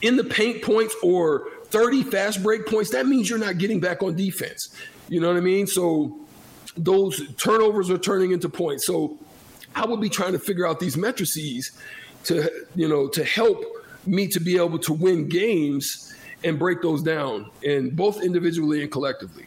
in 0.02 0.16
the 0.16 0.24
paint 0.24 0.62
points 0.62 0.96
or 1.04 1.48
30 1.66 2.04
fast 2.04 2.44
break 2.44 2.68
points, 2.68 2.92
that 2.92 3.06
means 3.08 3.30
you're 3.30 3.40
not 3.40 3.58
getting 3.58 3.80
back 3.80 4.04
on 4.04 4.16
defense. 4.16 4.76
You 5.10 5.20
know 5.20 5.28
what 5.28 5.38
I 5.38 5.42
mean? 5.42 5.68
So 5.68 6.20
those 6.78 7.22
turnovers 7.36 7.90
are 7.90 7.98
turning 7.98 8.32
into 8.32 8.50
points. 8.50 8.86
So 8.86 9.18
I 9.76 9.86
would 9.86 10.02
be 10.02 10.10
trying 10.10 10.34
to 10.34 10.40
figure 10.40 10.68
out 10.68 10.80
these 10.80 10.98
matrices 10.98 11.72
to 12.26 12.50
you 12.76 12.88
know 12.88 13.08
to 13.10 13.24
help 13.24 13.64
me 14.06 14.28
to 14.28 14.40
be 14.40 14.58
able 14.58 14.80
to 14.80 14.94
win 14.94 15.28
games 15.28 16.16
and 16.44 16.58
break 16.58 16.82
those 16.82 17.04
down 17.04 17.50
and 17.64 17.96
both 17.96 18.24
individually 18.24 18.82
and 18.82 18.92
collectively. 18.92 19.46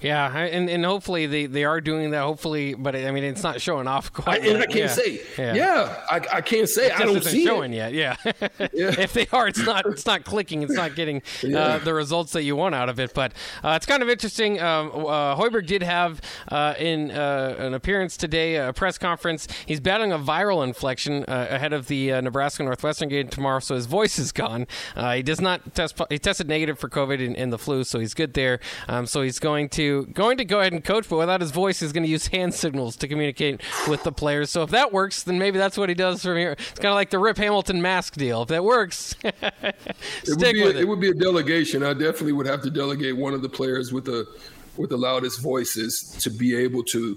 Yeah, 0.00 0.36
and, 0.36 0.68
and 0.68 0.84
hopefully 0.84 1.26
they, 1.26 1.46
they 1.46 1.64
are 1.64 1.80
doing 1.80 2.10
that. 2.10 2.22
Hopefully, 2.22 2.74
but 2.74 2.94
I 2.94 3.10
mean 3.10 3.24
it's 3.24 3.42
not 3.42 3.60
showing 3.60 3.86
off 3.86 4.12
quite. 4.12 4.42
I, 4.42 4.46
and 4.46 4.58
I 4.58 4.66
can't 4.66 4.76
yeah. 4.76 4.86
say. 4.88 5.20
Yeah, 5.38 5.54
yeah 5.54 6.04
I, 6.10 6.20
I, 6.34 6.40
can't 6.40 6.68
say. 6.68 6.90
I 6.90 7.00
don't 7.00 7.22
see 7.22 7.44
showing 7.44 7.72
it. 7.72 7.92
yet. 7.92 7.92
Yeah. 7.92 8.16
yeah. 8.72 8.94
if 8.98 9.12
they 9.12 9.26
are, 9.32 9.48
it's 9.48 9.64
not 9.64 9.86
it's 9.86 10.06
not 10.06 10.24
clicking. 10.24 10.62
It's 10.62 10.74
not 10.74 10.94
getting 10.94 11.22
uh, 11.54 11.78
the 11.78 11.94
results 11.94 12.32
that 12.32 12.42
you 12.42 12.56
want 12.56 12.74
out 12.74 12.88
of 12.88 12.98
it. 13.00 13.14
But 13.14 13.32
uh, 13.62 13.74
it's 13.76 13.86
kind 13.86 14.02
of 14.02 14.08
interesting. 14.08 14.60
Um, 14.60 14.90
uh, 14.94 15.36
Hoiberg 15.36 15.66
did 15.66 15.82
have 15.82 16.20
uh, 16.48 16.74
in 16.78 17.10
uh, 17.10 17.56
an 17.58 17.74
appearance 17.74 18.16
today, 18.16 18.56
a 18.56 18.72
press 18.72 18.98
conference. 18.98 19.48
He's 19.66 19.80
battling 19.80 20.12
a 20.12 20.18
viral 20.18 20.64
inflection 20.64 21.24
uh, 21.24 21.48
ahead 21.50 21.72
of 21.72 21.88
the 21.88 22.20
Nebraska 22.22 22.62
Northwestern 22.62 23.08
game 23.08 23.28
tomorrow, 23.28 23.60
so 23.60 23.74
his 23.74 23.86
voice 23.86 24.18
is 24.18 24.32
gone. 24.32 24.66
he 25.12 25.22
does 25.22 25.40
not 25.40 25.74
test. 25.74 26.00
He 26.10 26.18
tested 26.18 26.48
negative 26.48 26.78
for 26.78 26.88
COVID 26.88 27.24
and, 27.24 27.36
and 27.36 27.52
the 27.52 27.58
flu, 27.58 27.84
so 27.84 27.98
he's 27.98 28.14
good 28.14 28.34
there. 28.34 28.60
Um, 28.88 29.06
so 29.06 29.22
he's 29.22 29.38
going 29.38 29.68
to 29.70 29.83
going 29.90 30.38
to 30.38 30.44
go 30.44 30.60
ahead 30.60 30.72
and 30.72 30.84
coach, 30.84 31.08
but 31.08 31.16
without 31.16 31.40
his 31.40 31.50
voice, 31.50 31.80
he's 31.80 31.92
going 31.92 32.04
to 32.04 32.08
use 32.08 32.28
hand 32.28 32.54
signals 32.54 32.96
to 32.96 33.08
communicate 33.08 33.60
with 33.88 34.02
the 34.04 34.12
players. 34.12 34.50
So 34.50 34.62
if 34.62 34.70
that 34.70 34.92
works, 34.92 35.22
then 35.22 35.38
maybe 35.38 35.58
that's 35.58 35.76
what 35.76 35.88
he 35.88 35.94
does 35.94 36.22
from 36.22 36.36
here. 36.36 36.52
It's 36.52 36.78
kind 36.78 36.86
of 36.86 36.94
like 36.94 37.10
the 37.10 37.18
Rip 37.18 37.36
Hamilton 37.36 37.80
mask 37.80 38.14
deal. 38.14 38.42
If 38.42 38.48
that 38.48 38.64
works, 38.64 39.16
stick 39.20 39.34
it 39.42 40.28
would, 40.28 40.38
be 40.38 40.64
with 40.64 40.76
a, 40.76 40.78
it. 40.78 40.82
it 40.82 40.88
would 40.88 41.00
be 41.00 41.10
a 41.10 41.14
delegation. 41.14 41.82
I 41.82 41.92
definitely 41.92 42.32
would 42.32 42.46
have 42.46 42.62
to 42.62 42.70
delegate 42.70 43.16
one 43.16 43.34
of 43.34 43.42
the 43.42 43.48
players 43.48 43.92
with 43.92 44.04
the 44.04 44.26
with 44.76 44.90
the 44.90 44.96
loudest 44.96 45.40
voices 45.40 46.16
to 46.20 46.30
be 46.30 46.56
able 46.56 46.82
to 46.82 47.16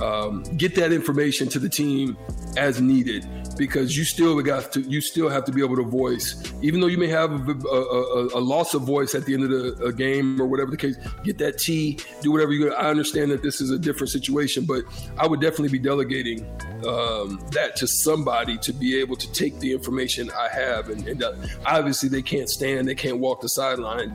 um, 0.00 0.42
get 0.56 0.74
that 0.76 0.92
information 0.92 1.48
to 1.48 1.58
the 1.58 1.68
team 1.68 2.16
as 2.56 2.80
needed 2.80 3.26
because 3.56 3.96
you 3.96 4.04
still 4.04 4.40
got 4.42 4.72
to 4.72 4.80
you 4.82 5.00
still 5.00 5.28
have 5.28 5.44
to 5.44 5.52
be 5.52 5.62
able 5.62 5.76
to 5.76 5.82
voice. 5.82 6.52
Even 6.62 6.80
though 6.80 6.86
you 6.86 6.98
may 6.98 7.08
have 7.08 7.48
a, 7.48 7.52
a, 7.52 8.38
a, 8.38 8.40
loss 8.40 8.74
of 8.74 8.82
voice 8.82 9.14
at 9.14 9.24
the 9.24 9.34
end 9.34 9.44
of 9.44 9.50
the 9.78 9.92
game 9.92 10.40
or 10.40 10.46
whatever 10.46 10.70
the 10.70 10.76
case 10.76 10.96
get 11.24 11.38
that 11.38 11.58
T 11.58 11.98
do 12.20 12.30
whatever 12.30 12.52
you 12.52 12.72
I 12.74 12.90
understand 12.90 13.30
that 13.30 13.42
this 13.42 13.60
is 13.60 13.70
a 13.70 13.78
different 13.78 14.10
situation 14.10 14.64
but 14.64 14.84
I 15.18 15.26
would 15.26 15.40
definitely 15.40 15.70
be 15.70 15.78
delegating 15.78 16.44
um, 16.86 17.42
that 17.52 17.76
to 17.76 17.86
somebody 17.86 18.58
to 18.58 18.72
be 18.72 18.98
able 19.00 19.16
to 19.16 19.32
take 19.32 19.58
the 19.60 19.72
information 19.72 20.30
I 20.38 20.48
have. 20.48 20.90
And, 20.90 21.06
and 21.08 21.22
uh, 21.22 21.34
obviously 21.64 22.08
they 22.08 22.22
can't 22.22 22.48
stand 22.48 22.88
they 22.88 22.94
can't 22.94 23.18
walk 23.18 23.40
the 23.40 23.48
sideline 23.48 24.14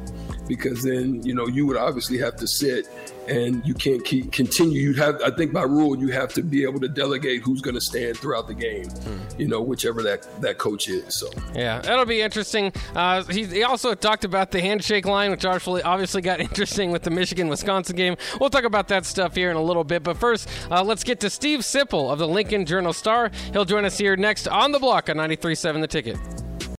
because 0.51 0.83
then 0.83 1.23
you 1.23 1.33
know 1.33 1.47
you 1.47 1.65
would 1.65 1.77
obviously 1.77 2.17
have 2.17 2.35
to 2.35 2.45
sit 2.45 2.89
and 3.29 3.65
you 3.65 3.73
can't 3.73 4.03
keep 4.03 4.33
continue. 4.33 4.81
You 4.81 4.93
have, 4.95 5.21
I 5.21 5.31
think, 5.31 5.53
by 5.53 5.63
rule, 5.63 5.97
you 5.97 6.09
have 6.09 6.33
to 6.33 6.43
be 6.43 6.63
able 6.63 6.81
to 6.81 6.89
delegate 6.89 7.41
who's 7.41 7.61
going 7.61 7.75
to 7.75 7.81
stand 7.81 8.17
throughout 8.17 8.47
the 8.47 8.53
game. 8.53 8.87
Mm. 8.87 9.39
You 9.39 9.47
know, 9.47 9.61
whichever 9.61 10.03
that 10.03 10.27
that 10.41 10.57
coach 10.57 10.89
is. 10.89 11.17
So 11.17 11.29
yeah, 11.55 11.79
that'll 11.79 12.05
be 12.05 12.21
interesting. 12.21 12.73
Uh, 12.93 13.23
he, 13.23 13.45
he, 13.45 13.63
also 13.63 13.93
talked 13.93 14.25
about 14.25 14.51
the 14.51 14.59
handshake 14.59 15.05
line, 15.05 15.31
which 15.31 15.45
obviously 15.45 15.83
obviously 15.83 16.21
got 16.21 16.39
interesting 16.49 16.91
with 16.91 17.03
the 17.03 17.11
Michigan 17.11 17.47
Wisconsin 17.47 17.95
game. 17.95 18.17
We'll 18.41 18.49
talk 18.49 18.65
about 18.65 18.89
that 18.89 19.05
stuff 19.05 19.35
here 19.35 19.51
in 19.51 19.55
a 19.55 19.63
little 19.63 19.85
bit, 19.85 20.03
but 20.03 20.17
first, 20.17 20.49
uh, 20.69 20.83
let's 20.83 21.05
get 21.05 21.21
to 21.21 21.29
Steve 21.29 21.61
Sipple 21.61 22.11
of 22.11 22.19
the 22.19 22.27
Lincoln 22.27 22.65
Journal 22.65 22.91
Star. 22.91 23.31
He'll 23.53 23.65
join 23.65 23.85
us 23.85 23.97
here 23.97 24.17
next 24.17 24.49
on 24.49 24.73
the 24.73 24.79
block 24.79 25.09
on 25.09 25.15
93.7 25.15 25.79
The 25.79 25.87
Ticket. 25.87 26.50